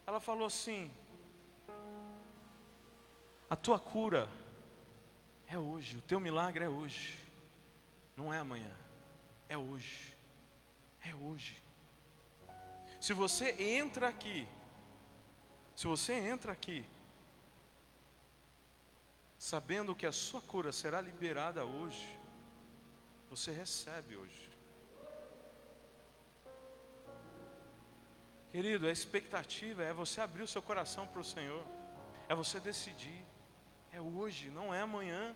Ela 0.07 0.19
falou 0.19 0.47
assim: 0.47 0.91
A 3.51 3.55
tua 3.55 3.79
cura 3.79 4.27
é 5.47 5.59
hoje, 5.59 5.99
o 5.99 6.01
teu 6.01 6.19
milagre 6.19 6.65
é 6.65 6.69
hoje, 6.71 7.23
não 8.17 8.33
é 8.33 8.39
amanhã, 8.39 8.75
é 9.47 9.59
hoje, 9.59 10.17
é 11.03 11.15
hoje. 11.15 11.63
Se 12.99 13.13
você 13.13 13.55
entra 13.63 14.09
aqui, 14.09 14.49
se 15.75 15.87
você 15.87 16.13
entra 16.15 16.53
aqui, 16.53 16.85
sabendo 19.39 19.95
que 19.95 20.07
a 20.07 20.13
sua 20.13 20.41
cura 20.41 20.73
será 20.73 21.01
liberada 21.01 21.65
hoje, 21.65 22.19
você 23.29 23.51
recebe 23.51 24.17
hoje. 24.17 24.51
Querido, 28.53 28.87
a 28.87 28.93
expectativa 28.93 29.83
é 29.83 29.93
você 29.93 30.21
abrir 30.21 30.45
o 30.45 30.49
seu 30.49 30.63
coração 30.63 31.09
para 31.09 31.21
o 31.21 31.25
Senhor, 31.25 31.67
é 32.29 32.35
você 32.35 32.61
decidir, 32.61 33.25
é 33.91 34.01
hoje, 34.01 34.49
não 34.49 34.73
é 34.73 34.81
amanhã, 34.81 35.35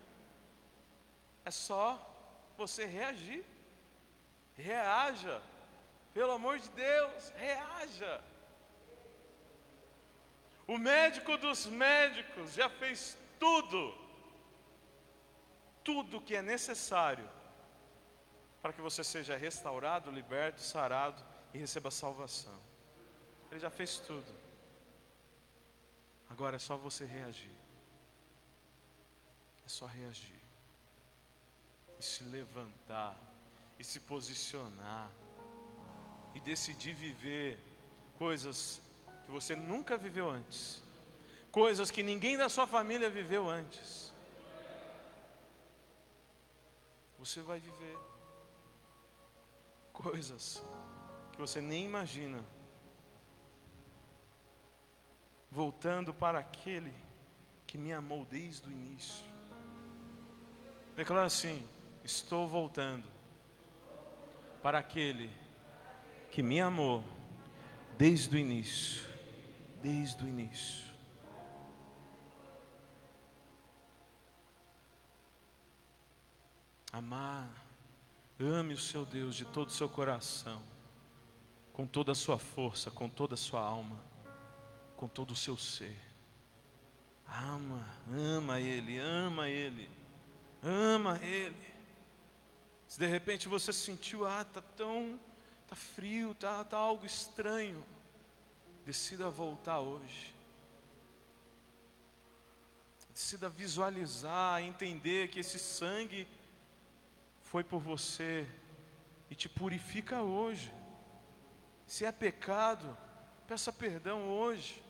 é 1.43 1.51
só 1.51 1.99
você 2.57 2.85
reagir, 2.85 3.45
reaja, 4.55 5.41
pelo 6.13 6.31
amor 6.31 6.59
de 6.59 6.69
Deus, 6.69 7.29
reaja. 7.35 8.23
O 10.69 10.77
médico 10.77 11.35
dos 11.35 11.65
médicos 11.65 12.53
já 12.53 12.69
fez 12.69 13.17
tudo, 13.39 13.91
tudo 15.83 16.21
que 16.21 16.35
é 16.35 16.43
necessário 16.43 17.27
para 18.61 18.71
que 18.71 18.79
você 18.79 19.03
seja 19.03 19.35
restaurado, 19.35 20.11
liberto, 20.11 20.61
sarado 20.61 21.25
e 21.55 21.57
receba 21.57 21.89
salvação. 21.89 22.59
Ele 23.49 23.59
já 23.59 23.71
fez 23.71 23.97
tudo. 23.97 24.31
Agora 26.29 26.57
é 26.57 26.59
só 26.59 26.77
você 26.77 27.03
reagir. 27.03 27.57
É 29.65 29.69
só 29.69 29.87
reagir. 29.87 30.43
E 31.99 32.03
se 32.03 32.23
levantar. 32.25 33.17
E 33.79 33.83
se 33.83 33.99
posicionar. 34.01 35.09
E 36.35 36.39
decidir 36.39 36.93
viver 36.93 37.59
coisas 38.19 38.79
que 39.29 39.33
você 39.33 39.55
nunca 39.55 39.95
viveu 39.95 40.27
antes. 40.27 40.81
Coisas 41.51 41.91
que 41.91 42.01
ninguém 42.01 42.35
da 42.35 42.49
sua 42.49 42.65
família 42.65 43.11
viveu 43.11 43.47
antes. 43.47 44.11
Você 47.19 47.39
vai 47.41 47.59
viver 47.59 47.95
coisas 49.93 50.63
que 51.31 51.37
você 51.37 51.61
nem 51.61 51.85
imagina. 51.85 52.43
Voltando 55.51 56.11
para 56.11 56.39
aquele 56.39 56.93
que 57.67 57.77
me 57.77 57.93
amou 57.93 58.25
desde 58.25 58.67
o 58.67 58.71
início. 58.71 59.25
Declara 60.95 61.27
assim: 61.27 61.67
Estou 62.03 62.47
voltando 62.47 63.07
para 64.63 64.79
aquele 64.79 65.29
que 66.31 66.41
me 66.41 66.59
amou 66.59 67.03
desde 67.95 68.35
o 68.35 68.39
início. 68.39 69.08
Desde 69.81 70.23
o 70.23 70.27
início. 70.27 70.89
Amar 76.91 77.69
Ame 78.41 78.73
o 78.73 78.77
seu 78.77 79.05
Deus 79.05 79.35
de 79.35 79.43
todo 79.43 79.67
o 79.67 79.71
seu 79.71 79.89
coração, 79.89 80.63
com 81.73 81.85
toda 81.85 82.13
a 82.13 82.15
sua 82.15 82.39
força, 82.39 82.89
com 82.89 83.09
toda 83.09 83.33
a 83.33 83.37
sua 83.37 83.59
alma, 83.59 83.99
com 84.95 85.09
todo 85.09 85.31
o 85.31 85.35
seu 85.35 85.57
ser. 85.57 85.99
Ama, 87.27 87.85
ama 88.09 88.61
Ele, 88.61 88.97
ama 88.97 89.49
Ele, 89.49 89.89
ama 90.63 91.19
Ele. 91.21 91.67
Se 92.87 92.97
de 92.97 93.07
repente 93.07 93.49
você 93.49 93.73
sentiu, 93.73 94.25
ah, 94.25 94.41
está 94.41 94.61
tão, 94.61 95.19
está 95.63 95.75
frio, 95.75 96.31
está 96.31 96.63
tá 96.63 96.77
algo 96.77 97.05
estranho, 97.05 97.83
decida 98.89 99.29
voltar 99.29 99.79
hoje. 99.81 100.33
Decida 103.13 103.47
visualizar, 103.47 104.63
entender 104.63 105.27
que 105.27 105.41
esse 105.41 105.59
sangue 105.59 106.27
foi 107.43 107.63
por 107.63 107.79
você 107.79 108.47
e 109.29 109.35
te 109.35 109.47
purifica 109.47 110.23
hoje. 110.23 110.73
Se 111.85 112.03
é 112.03 112.11
pecado, 112.11 112.97
peça 113.47 113.71
perdão 113.71 114.27
hoje, 114.27 114.83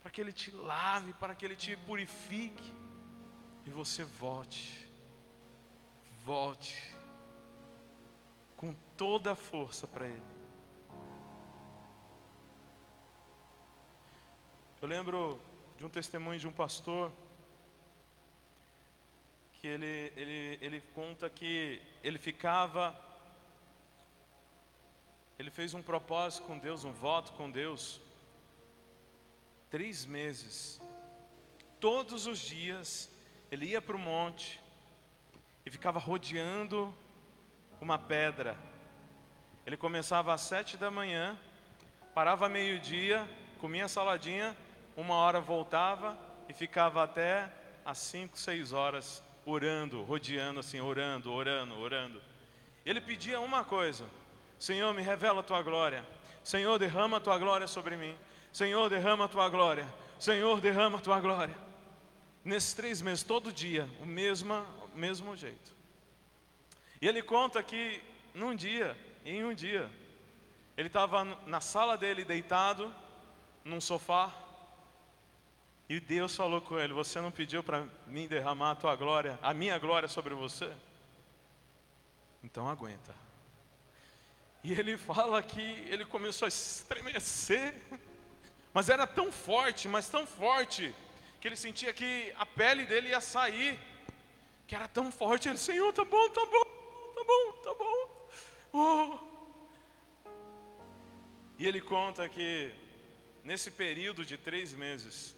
para 0.00 0.10
que 0.10 0.18
Ele 0.18 0.32
te 0.32 0.50
lave, 0.52 1.12
para 1.12 1.34
que 1.34 1.44
Ele 1.44 1.54
te 1.54 1.76
purifique 1.76 2.72
e 3.66 3.70
você 3.70 4.04
volte, 4.04 4.88
volte 6.24 6.96
com 8.56 8.74
toda 8.96 9.32
a 9.32 9.36
força 9.36 9.86
para 9.86 10.06
Ele. 10.06 10.41
Eu 14.82 14.88
lembro 14.88 15.40
de 15.78 15.86
um 15.86 15.88
testemunho 15.88 16.40
de 16.40 16.48
um 16.48 16.52
pastor 16.52 17.12
que 19.52 19.68
ele, 19.68 20.12
ele, 20.16 20.58
ele 20.60 20.80
conta 20.92 21.30
que 21.30 21.80
ele 22.02 22.18
ficava. 22.18 22.92
Ele 25.38 25.52
fez 25.52 25.72
um 25.72 25.80
propósito 25.80 26.48
com 26.48 26.58
Deus, 26.58 26.82
um 26.82 26.90
voto 26.90 27.32
com 27.34 27.48
Deus, 27.48 28.00
três 29.70 30.04
meses. 30.04 30.80
Todos 31.78 32.26
os 32.26 32.40
dias 32.40 33.08
ele 33.52 33.66
ia 33.66 33.80
para 33.80 33.94
o 33.94 34.00
monte 34.00 34.60
e 35.64 35.70
ficava 35.70 36.00
rodeando 36.00 36.92
uma 37.80 38.00
pedra. 38.00 38.58
Ele 39.64 39.76
começava 39.76 40.34
às 40.34 40.40
sete 40.40 40.76
da 40.76 40.90
manhã, 40.90 41.38
parava 42.12 42.48
meio-dia, 42.48 43.28
comia 43.60 43.86
saladinha, 43.86 44.56
uma 44.96 45.14
hora 45.14 45.40
voltava 45.40 46.18
e 46.48 46.52
ficava 46.52 47.02
até 47.02 47.50
às 47.84 47.98
cinco, 47.98 48.38
seis 48.38 48.72
horas 48.72 49.22
orando, 49.44 50.02
rodeando 50.02 50.60
assim, 50.60 50.80
orando, 50.80 51.32
orando, 51.32 51.78
orando. 51.78 52.22
Ele 52.84 53.00
pedia 53.00 53.40
uma 53.40 53.64
coisa: 53.64 54.04
Senhor, 54.58 54.92
me 54.94 55.02
revela 55.02 55.40
a 55.40 55.42
tua 55.42 55.62
glória. 55.62 56.04
Senhor, 56.44 56.78
derrama 56.78 57.18
a 57.18 57.20
tua 57.20 57.38
glória 57.38 57.66
sobre 57.66 57.96
mim. 57.96 58.16
Senhor, 58.52 58.88
derrama 58.88 59.24
a 59.24 59.28
tua 59.28 59.48
glória. 59.48 59.86
Senhor, 60.18 60.60
derrama 60.60 60.98
a 60.98 61.00
tua 61.00 61.20
glória. 61.20 61.56
Nesses 62.44 62.74
três 62.74 63.00
meses, 63.00 63.22
todo 63.22 63.52
dia, 63.52 63.88
o 64.00 64.06
mesmo, 64.06 64.66
mesmo 64.94 65.36
jeito. 65.36 65.72
E 67.00 67.08
ele 67.08 67.22
conta 67.22 67.62
que 67.62 68.02
num 68.34 68.54
dia, 68.54 68.96
em 69.24 69.44
um 69.44 69.54
dia, 69.54 69.88
ele 70.76 70.88
estava 70.88 71.24
na 71.46 71.60
sala 71.60 71.96
dele 71.96 72.24
deitado, 72.24 72.92
num 73.64 73.80
sofá, 73.80 74.32
e 75.88 76.00
Deus 76.00 76.34
falou 76.34 76.60
com 76.60 76.78
ele: 76.78 76.92
Você 76.92 77.20
não 77.20 77.30
pediu 77.30 77.62
para 77.62 77.86
mim 78.06 78.26
derramar 78.26 78.72
a 78.72 78.76
tua 78.76 78.96
glória, 78.96 79.38
a 79.42 79.52
minha 79.52 79.78
glória 79.78 80.08
sobre 80.08 80.34
você? 80.34 80.72
Então 82.42 82.68
aguenta. 82.68 83.14
E 84.64 84.72
ele 84.72 84.96
fala 84.98 85.42
que 85.42 85.60
ele 85.60 86.04
começou 86.04 86.46
a 86.46 86.48
estremecer, 86.48 87.74
mas 88.72 88.88
era 88.88 89.06
tão 89.06 89.30
forte, 89.30 89.88
mas 89.88 90.08
tão 90.08 90.26
forte, 90.26 90.94
que 91.40 91.48
ele 91.48 91.56
sentia 91.56 91.92
que 91.92 92.32
a 92.38 92.46
pele 92.46 92.86
dele 92.86 93.08
ia 93.08 93.20
sair, 93.20 93.78
que 94.66 94.74
era 94.74 94.88
tão 94.88 95.10
forte. 95.10 95.48
Ele, 95.48 95.58
Senhor, 95.58 95.92
tá 95.92 96.04
bom, 96.04 96.28
tá 96.30 96.46
bom, 96.46 96.64
tá 97.14 97.24
bom, 97.24 97.52
tá 97.62 97.74
bom. 97.74 98.28
Oh. 98.72 99.18
E 101.58 101.66
ele 101.66 101.80
conta 101.80 102.28
que 102.28 102.72
nesse 103.44 103.70
período 103.70 104.24
de 104.24 104.36
três 104.38 104.72
meses, 104.72 105.36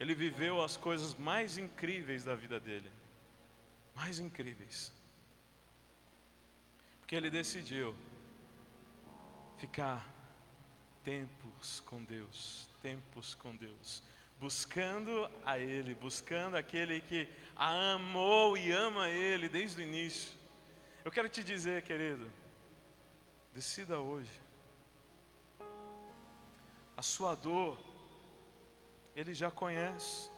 ele 0.00 0.14
viveu 0.14 0.62
as 0.62 0.78
coisas 0.78 1.14
mais 1.14 1.58
incríveis 1.58 2.24
da 2.24 2.34
vida 2.34 2.58
dele. 2.58 2.90
Mais 3.94 4.18
incríveis. 4.18 4.90
Porque 7.00 7.14
ele 7.14 7.28
decidiu 7.28 7.94
ficar 9.58 10.08
tempos 11.04 11.80
com 11.80 12.02
Deus, 12.02 12.66
tempos 12.80 13.34
com 13.34 13.54
Deus, 13.54 14.02
buscando 14.38 15.30
a 15.44 15.58
Ele, 15.58 15.94
buscando 15.94 16.56
aquele 16.56 17.02
que 17.02 17.28
a 17.54 17.92
amou 17.92 18.56
e 18.56 18.72
ama 18.72 19.10
Ele 19.10 19.50
desde 19.50 19.82
o 19.82 19.84
início. 19.84 20.32
Eu 21.04 21.10
quero 21.10 21.28
te 21.28 21.44
dizer, 21.44 21.82
querido, 21.82 22.30
decida 23.52 23.98
hoje. 23.98 24.40
A 26.96 27.02
sua 27.02 27.34
dor 27.34 27.89
ele 29.14 29.34
já 29.34 29.50
conhece. 29.50 30.30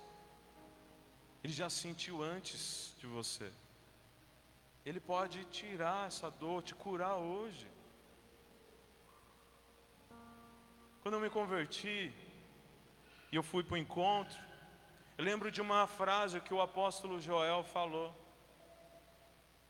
Ele 1.43 1.53
já 1.53 1.69
sentiu 1.69 2.23
antes 2.23 2.95
de 2.99 3.07
você. 3.07 3.53
Ele 4.85 5.01
pode 5.01 5.45
tirar 5.47 6.07
essa 6.07 6.31
dor, 6.31 6.63
te 6.63 6.75
curar 6.75 7.17
hoje. 7.17 7.69
Quando 11.03 11.15
eu 11.15 11.21
me 11.21 11.31
converti 11.31 12.13
e 13.31 13.37
eu 13.37 13.43
fui 13.43 13.63
para 13.65 13.75
o 13.75 13.79
encontro, 13.79 14.39
eu 15.19 15.25
lembro 15.25 15.51
de 15.51 15.61
uma 15.61 15.87
frase 15.87 16.41
que 16.41 16.55
o 16.55 16.61
apóstolo 16.61 17.21
Joel 17.21 17.65
falou. 17.65 18.15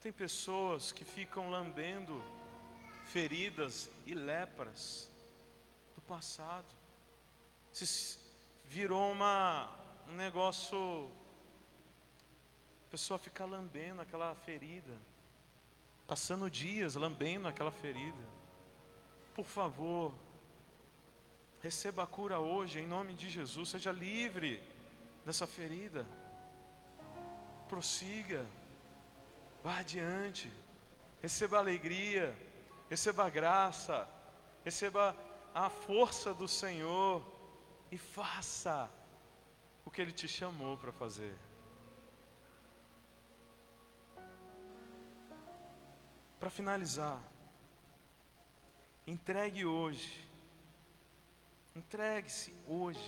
Tem 0.01 0.13
pessoas 0.13 0.93
que 0.93 1.05
ficam 1.05 1.51
lambendo 1.51 2.23
feridas 3.07 3.91
e 4.07 4.15
lepras 4.15 5.11
do 5.95 6.01
passado. 6.03 6.67
Se, 7.73 8.19
virou 8.73 9.13
uma, 9.13 9.69
um 10.09 10.15
negócio. 10.15 11.11
A 12.87 12.91
pessoa 12.91 13.19
fica 13.19 13.45
lambendo 13.45 14.01
aquela 14.01 14.35
ferida, 14.35 14.95
passando 16.07 16.51
dias 16.51 16.95
lambendo 16.95 17.47
aquela 17.47 17.71
ferida. 17.71 18.25
Por 19.35 19.45
favor, 19.45 20.15
receba 21.61 22.05
a 22.05 22.07
cura 22.07 22.39
hoje, 22.39 22.81
em 22.81 22.87
nome 22.87 23.13
de 23.13 23.29
Jesus, 23.29 23.69
seja 23.69 23.93
livre 23.93 24.63
dessa 25.25 25.47
ferida. 25.47 26.07
Prossiga, 27.69 28.47
vá 29.63 29.81
adiante, 29.81 30.51
receba 31.21 31.59
alegria, 31.59 32.35
receba 32.89 33.29
graça, 33.29 34.09
receba 34.65 35.15
a 35.55 35.69
força 35.69 36.33
do 36.33 36.49
Senhor 36.49 37.32
e 37.93 37.99
faça 37.99 38.91
o 39.85 39.91
que 39.91 40.01
Ele 40.01 40.13
te 40.13 40.27
chamou 40.27 40.79
para 40.79 40.91
fazer. 40.91 41.37
Para 46.41 46.49
finalizar, 46.49 47.23
entregue 49.07 49.67
hoje, 49.67 50.27
entregue-se 51.77 52.57
hoje, 52.67 52.99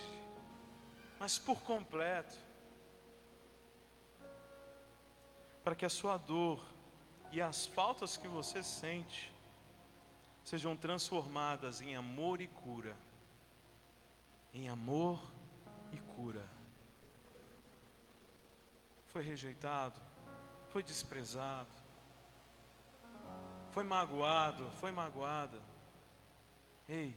mas 1.19 1.39
por 1.39 1.63
completo, 1.63 2.37
para 5.63 5.73
que 5.73 5.83
a 5.83 5.89
sua 5.89 6.15
dor 6.15 6.63
e 7.31 7.41
as 7.41 7.65
faltas 7.65 8.17
que 8.17 8.27
você 8.27 8.61
sente 8.61 9.33
sejam 10.43 10.77
transformadas 10.77 11.81
em 11.81 11.95
amor 11.95 12.39
e 12.39 12.47
cura 12.47 12.95
em 14.55 14.69
amor 14.69 15.21
e 15.91 15.97
cura. 15.97 16.49
Foi 19.07 19.21
rejeitado, 19.21 19.99
foi 20.69 20.81
desprezado, 20.81 21.69
foi 23.71 23.83
magoado, 23.83 24.71
foi 24.79 24.91
magoada. 24.93 25.61
Ei, 26.87 27.15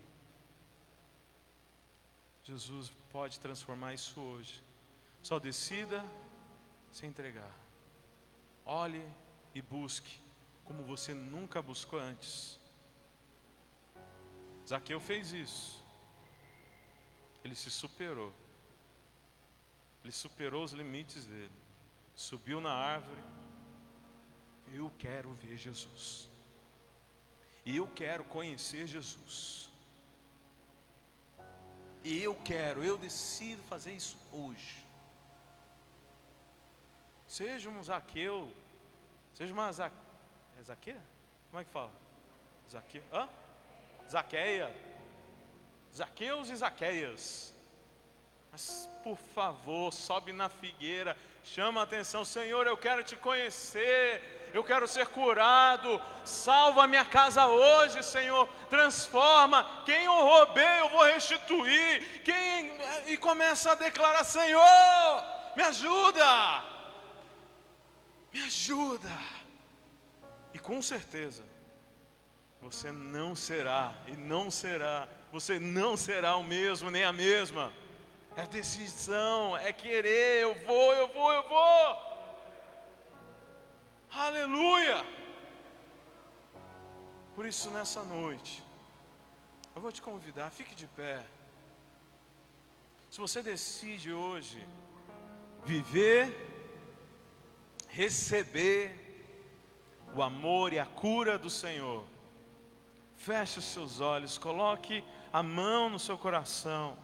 Jesus 2.42 2.92
pode 3.12 3.38
transformar 3.38 3.94
isso 3.94 4.20
hoje. 4.20 4.60
Só 5.22 5.38
decida 5.38 6.04
se 6.90 7.06
entregar. 7.06 7.54
Olhe 8.64 9.06
e 9.54 9.62
busque 9.62 10.20
como 10.64 10.82
você 10.82 11.14
nunca 11.14 11.62
buscou 11.62 12.00
antes. 12.00 12.58
Zaqueu 14.66 14.98
fez 14.98 15.32
isso. 15.32 15.87
Ele 17.48 17.56
se 17.56 17.70
superou. 17.70 18.30
Ele 20.04 20.12
superou 20.12 20.62
os 20.62 20.72
limites 20.72 21.24
dele. 21.24 21.50
Subiu 22.14 22.60
na 22.60 22.74
árvore. 22.74 23.22
Eu 24.74 24.92
quero 24.98 25.32
ver 25.32 25.56
Jesus. 25.56 26.28
E 27.64 27.74
eu 27.74 27.86
quero 27.86 28.22
conhecer 28.24 28.86
Jesus. 28.86 29.70
E 32.04 32.22
eu 32.22 32.34
quero, 32.34 32.84
eu 32.84 32.98
decido 32.98 33.62
fazer 33.62 33.94
isso 33.94 34.18
hoje. 34.30 34.84
Seja 37.26 37.70
um 37.70 37.82
Zaqueu, 37.82 38.52
seja 39.32 39.54
uma 39.54 39.70
é 39.70 40.62
Zaqueia? 40.62 41.02
Como 41.50 41.62
é 41.62 41.64
que 41.64 41.70
fala? 41.70 41.92
Zaqueu? 42.70 43.02
Hã? 43.10 43.26
Zaqueia 44.06 44.87
Zaqueus 45.94 46.50
e 46.50 46.56
Zaqueias. 46.56 47.54
Mas 48.50 48.88
por 49.02 49.16
favor, 49.34 49.92
sobe 49.92 50.32
na 50.32 50.48
figueira, 50.48 51.16
chama 51.44 51.80
a 51.80 51.84
atenção, 51.84 52.24
Senhor, 52.24 52.66
eu 52.66 52.76
quero 52.76 53.02
te 53.02 53.16
conhecer, 53.16 54.50
eu 54.52 54.64
quero 54.64 54.86
ser 54.88 55.06
curado, 55.06 56.00
salva 56.24 56.86
minha 56.86 57.04
casa 57.04 57.46
hoje, 57.46 58.02
Senhor, 58.02 58.48
transforma, 58.68 59.82
quem 59.84 60.04
eu 60.04 60.12
roubei 60.12 60.80
eu 60.80 60.88
vou 60.88 61.04
restituir, 61.04 62.22
quem 62.22 62.72
e 63.06 63.16
começa 63.16 63.72
a 63.72 63.74
declarar, 63.74 64.24
Senhor, 64.24 65.24
me 65.56 65.62
ajuda, 65.62 66.64
me 68.32 68.42
ajuda, 68.42 69.10
e 70.52 70.58
com 70.58 70.82
certeza, 70.82 71.44
você 72.60 72.90
não 72.90 73.36
será 73.36 73.94
e 74.06 74.12
não 74.16 74.50
será 74.50 75.08
você 75.32 75.58
não 75.58 75.96
será 75.96 76.36
o 76.36 76.44
mesmo 76.44 76.90
nem 76.90 77.04
a 77.04 77.12
mesma. 77.12 77.72
É 78.36 78.46
decisão, 78.46 79.56
é 79.56 79.72
querer, 79.72 80.42
eu 80.42 80.54
vou, 80.64 80.92
eu 80.94 81.08
vou, 81.08 81.32
eu 81.32 81.48
vou. 81.48 82.08
Aleluia! 84.10 85.04
Por 87.34 87.46
isso, 87.46 87.70
nessa 87.70 88.02
noite, 88.02 88.62
eu 89.74 89.82
vou 89.82 89.92
te 89.92 90.00
convidar, 90.00 90.50
fique 90.50 90.74
de 90.74 90.86
pé. 90.86 91.24
Se 93.10 93.18
você 93.20 93.42
decide 93.42 94.12
hoje 94.12 94.66
viver, 95.64 96.34
receber 97.88 99.08
o 100.14 100.22
amor 100.22 100.72
e 100.72 100.78
a 100.78 100.86
cura 100.86 101.38
do 101.38 101.50
Senhor, 101.50 102.04
feche 103.16 103.58
os 103.58 103.64
seus 103.64 104.00
olhos, 104.00 104.38
coloque 104.38 105.04
a 105.32 105.42
mão 105.42 105.90
no 105.90 105.98
seu 105.98 106.16
coração. 106.16 106.96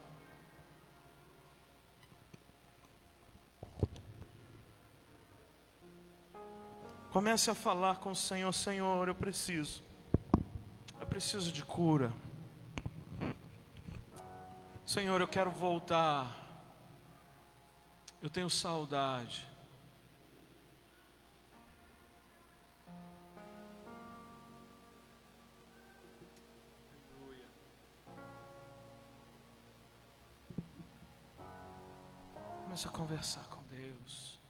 Comece 7.11 7.51
a 7.51 7.55
falar 7.55 7.97
com 7.97 8.11
o 8.11 8.17
Senhor: 8.17 8.53
Senhor, 8.53 9.07
eu 9.07 9.15
preciso, 9.15 9.85
eu 11.01 11.07
preciso 11.07 11.53
de 11.53 11.65
cura. 11.65 12.13
Senhor, 14.85 15.21
eu 15.21 15.29
quero 15.29 15.51
voltar. 15.51 16.41
Eu 18.21 18.29
tenho 18.29 18.51
saudade. 18.51 19.54
Começa 32.75 32.89
a 32.89 32.91
conversar 32.91 33.45
com 33.51 33.63
Deus. 33.71 34.41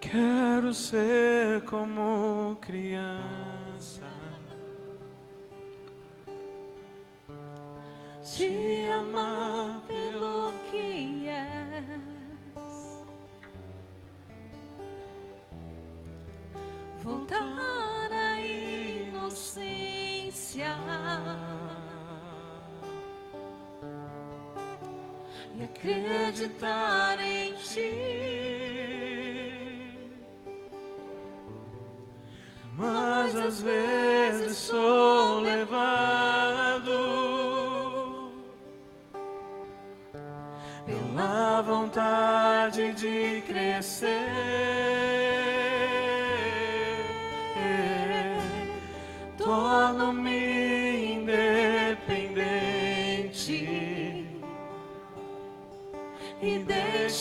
Quero 0.00 0.74
ser 0.74 1.64
como 1.64 2.56
criança. 2.60 4.02
Te 8.34 8.88
amar 8.90 9.80
pelo 9.86 10.51
acreditar 25.82 27.18
em 27.20 27.54
ti. 27.54 27.92
Mas 32.76 33.36
às 33.36 33.60
vezes 33.60 34.56
sou 34.56 35.40
levado 35.40 35.72
pela 40.86 41.60
vontade 41.62 42.92
de 42.92 43.42
crescer. 43.42 44.51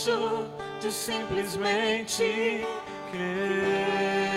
Deixo 0.04 0.48
de 0.80 0.92
simplesmente 0.92 2.66
crer. 3.12 4.32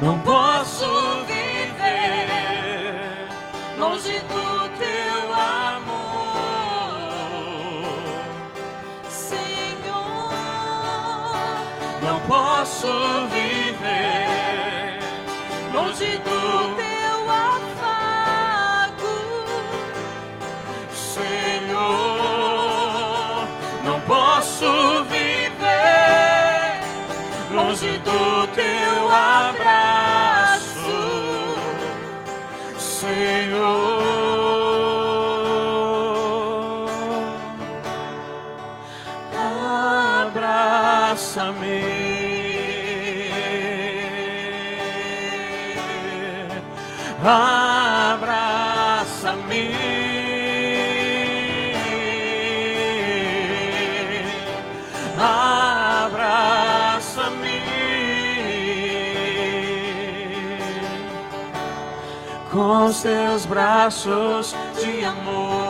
Não 0.00 0.18
posso 0.20 0.86
viver 1.26 2.28
longe 3.78 4.20
do 4.20 4.68
teu 4.78 5.34
amor, 5.34 6.28
Senhor, 9.10 10.30
não 12.00 12.20
posso 12.20 12.86
viver 13.28 14.08
longe 15.72 16.18
do 16.18 16.77
longe 27.78 27.98
do 27.98 28.46
teu 28.54 29.08
abraço, 29.10 30.68
Senhor. 32.78 34.08
Abraça-me. 40.26 41.78
Com 62.58 62.86
os 62.86 63.02
teus 63.02 63.46
braços 63.46 64.52
de 64.80 65.04
amor. 65.04 65.62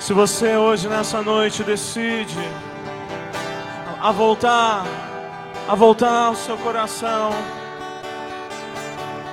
Se 0.00 0.12
você 0.12 0.56
hoje 0.56 0.88
nessa 0.88 1.22
noite 1.22 1.62
decide 1.62 2.36
a 4.02 4.10
voltar, 4.10 4.84
a 5.68 5.76
voltar 5.76 6.30
o 6.30 6.34
seu 6.34 6.56
coração 6.56 7.30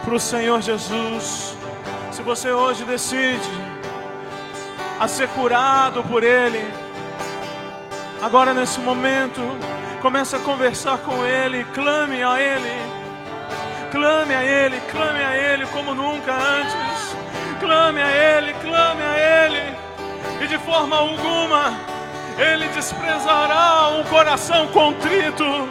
para 0.06 0.14
o 0.14 0.20
Senhor 0.20 0.62
Jesus, 0.62 1.58
se 2.12 2.22
você 2.22 2.52
hoje 2.52 2.84
decide 2.84 3.50
a 5.00 5.08
ser 5.08 5.28
curado 5.30 6.04
por 6.04 6.24
Ele, 6.24 6.64
agora 8.22 8.54
nesse 8.54 8.80
momento, 8.80 9.42
comece 10.04 10.36
a 10.36 10.40
conversar 10.40 11.00
com 11.00 11.26
Ele, 11.26 11.64
clame 11.74 12.22
a 12.22 12.40
Ele, 12.40 12.83
clame 13.94 14.34
a 14.34 14.44
Ele, 14.44 14.82
clame 14.92 15.24
a 15.24 15.38
Ele 15.38 15.68
como 15.68 15.94
nunca 15.94 16.34
antes, 16.34 17.16
clame 17.60 18.02
a 18.02 18.10
Ele, 18.10 18.52
clame 18.56 19.04
a 19.04 19.46
Ele, 19.46 19.78
e 20.42 20.48
de 20.48 20.58
forma 20.58 20.96
alguma 20.98 21.78
Ele 22.40 22.68
desprezará 22.70 23.90
um 23.90 24.04
coração 24.06 24.66
contrito, 24.70 25.70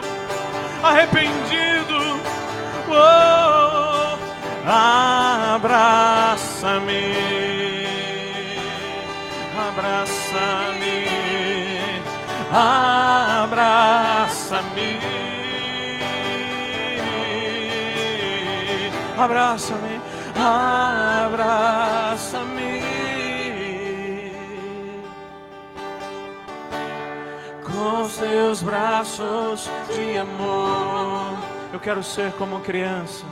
arrependido. 0.81 2.23
Oh, 2.87 4.17
abraça-me, 5.55 5.95
abraça-me, 9.67 11.07
abraça-me, 13.43 14.43
abraça-me, 19.23 20.01
abraça-me. 21.25 21.73
Com 27.63 28.07
seus 28.09 28.61
braços 28.61 29.69
de 29.93 30.17
amor, 30.17 31.37
eu 31.71 31.79
quero 31.79 32.03
ser 32.03 32.31
como 32.33 32.59
criança. 32.59 33.25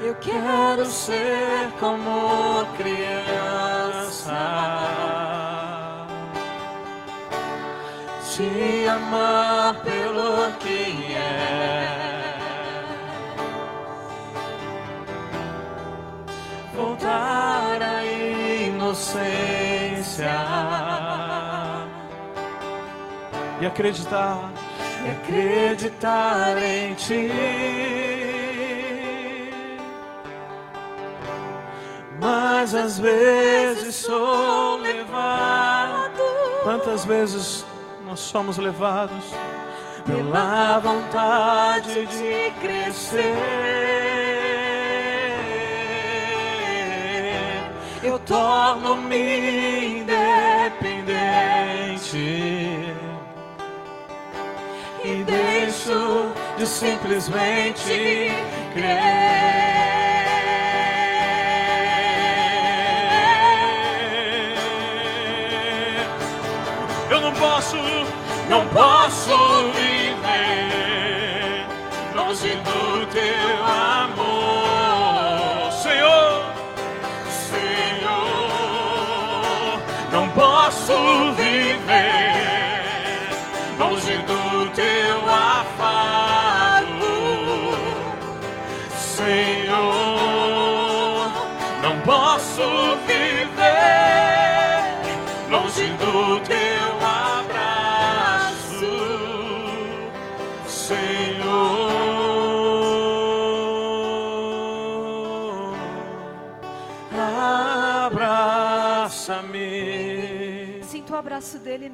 Eu 0.00 0.14
Quero 0.14 0.86
ser 0.86 1.72
como 1.80 2.64
criança, 2.76 4.32
te 8.22 8.88
amar 8.88 9.74
pelo 9.82 10.52
que 10.60 11.12
é, 11.14 12.07
inocência 19.08 20.30
e 23.60 23.66
acreditar, 23.66 24.52
e 25.04 25.10
acreditar 25.10 26.62
em 26.62 26.94
ti. 26.94 27.30
Mas 32.20 32.74
às 32.74 32.98
vezes 32.98 33.94
sou 33.94 34.76
levado. 34.76 36.22
Quantas 36.62 37.04
vezes 37.04 37.64
nós 38.04 38.20
somos 38.20 38.58
levados 38.58 39.24
pela 40.04 40.78
vontade 40.80 42.06
de 42.06 42.50
crescer? 42.60 44.07
Eu 48.00 48.18
torno-me 48.20 49.98
independente 49.98 51.18
e 55.04 55.24
deixo 55.24 56.32
de 56.56 56.66
simplesmente 56.66 58.30
crer. 58.72 59.48
Eu 67.10 67.20
não 67.20 67.32
posso, 67.32 67.76
não 68.48 68.66
posso 68.68 68.97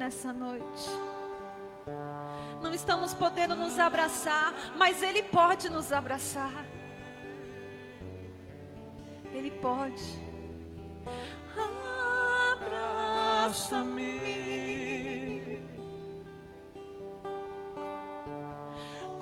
nessa 0.05 0.31
noite. 0.31 0.87
Não 2.61 2.71
estamos 2.71 3.11
podendo 3.15 3.55
nos 3.55 3.79
abraçar, 3.79 4.53
mas 4.77 5.01
ele 5.01 5.23
pode 5.23 5.67
nos 5.67 5.91
abraçar. 5.91 6.63
Ele 9.33 9.49
pode. 9.49 10.03
Abraça-me 12.53 13.99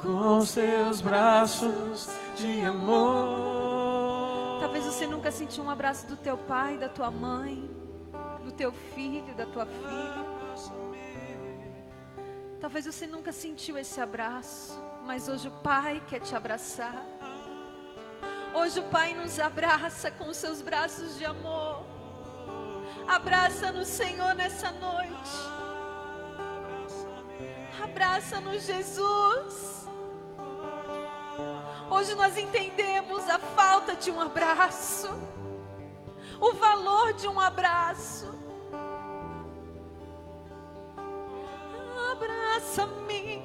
com 0.01 0.41
seus 0.41 0.99
braços 0.99 2.09
de 2.36 2.59
amor. 2.65 4.59
Talvez 4.59 4.84
você 4.84 5.07
nunca 5.07 5.31
sentiu 5.31 5.63
um 5.63 5.69
abraço 5.69 6.05
do 6.07 6.17
teu 6.17 6.38
pai, 6.38 6.77
da 6.77 6.89
tua 6.89 7.09
mãe, 7.09 7.71
do 8.43 8.51
teu 8.51 8.73
filho, 8.73 9.34
da 9.36 9.45
tua 9.45 9.65
filha. 9.65 10.42
Talvez 12.59 12.85
você 12.85 13.05
nunca 13.05 13.31
sentiu 13.31 13.77
esse 13.77 13.99
abraço, 13.99 14.81
mas 15.05 15.27
hoje 15.27 15.47
o 15.47 15.51
pai 15.51 16.01
quer 16.07 16.19
te 16.21 16.35
abraçar. 16.35 17.05
Hoje 18.53 18.79
o 18.79 18.83
pai 18.83 19.13
nos 19.13 19.39
abraça 19.39 20.11
com 20.11 20.33
seus 20.33 20.61
braços 20.61 21.17
de 21.17 21.25
amor. 21.25 21.83
Abraça-nos, 23.07 23.87
Senhor, 23.87 24.33
nessa 24.35 24.71
noite. 24.71 25.31
Abraça-nos, 27.83 28.63
Jesus. 28.63 29.87
Hoje 31.89 32.15
nós 32.15 32.37
entendemos 32.37 33.29
a 33.29 33.39
falta 33.39 33.95
de 33.95 34.09
um 34.09 34.21
abraço, 34.21 35.09
o 36.39 36.53
valor 36.53 37.13
de 37.13 37.27
um 37.27 37.39
abraço. 37.39 38.42
Abraça-me, 42.14 43.41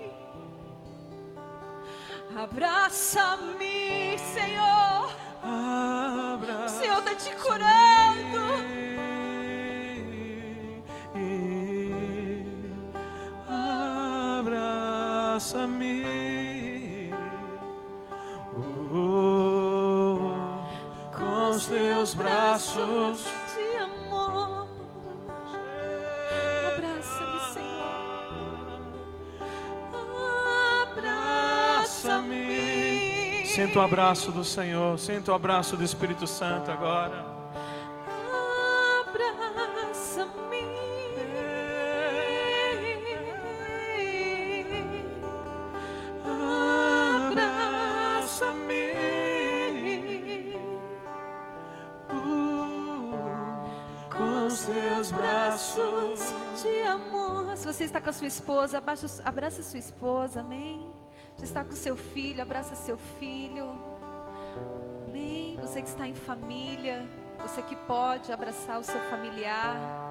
abraça-me, 2.37 4.19
Senhor. 4.19 5.11
O 5.43 6.69
Senhor 6.69 6.99
está 6.99 7.15
te 7.15 7.35
curando. 7.37 8.59
Abraça-me 15.19 15.95
oh, 18.93 20.19
com 21.17 21.51
os 21.51 21.67
teus 21.67 22.13
braços. 22.13 23.38
Sinta 33.59 33.81
o 33.81 33.83
abraço 33.83 34.31
do 34.31 34.45
Senhor, 34.45 34.97
sinta 35.01 35.33
o 35.33 35.35
abraço 35.35 35.77
do 35.77 35.83
Espírito 35.83 36.29
Santo 36.29 36.71
agora. 36.71 37.27
Abraça-me. 39.01 40.63
Abraça-me 47.27 48.93
uh, 52.11 53.13
com 54.09 54.47
os 54.47 54.67
teus 54.67 55.11
braços. 55.11 56.33
de 56.63 56.83
amor. 56.83 57.57
Se 57.57 57.67
você 57.67 57.83
está 57.83 58.01
com 58.01 58.11
a 58.11 58.13
sua 58.13 58.29
esposa, 58.29 58.79
abraça, 58.79 59.21
abraça 59.25 59.65
sua 59.65 59.81
esposa, 59.81 60.43
amém? 60.43 60.88
Você 61.39 61.45
está 61.45 61.63
com 61.65 61.71
seu 61.71 61.97
filho, 61.97 62.43
abraça 62.43 62.75
seu 62.75 62.99
filho. 62.99 63.71
Amém? 65.07 65.57
Você 65.61 65.81
que 65.81 65.89
está 65.89 66.05
em 66.05 66.13
família, 66.13 67.09
você 67.41 67.63
que 67.63 67.77
pode 67.77 68.33
abraçar 68.33 68.81
o 68.81 68.83
seu 68.83 68.99
familiar. 69.03 70.08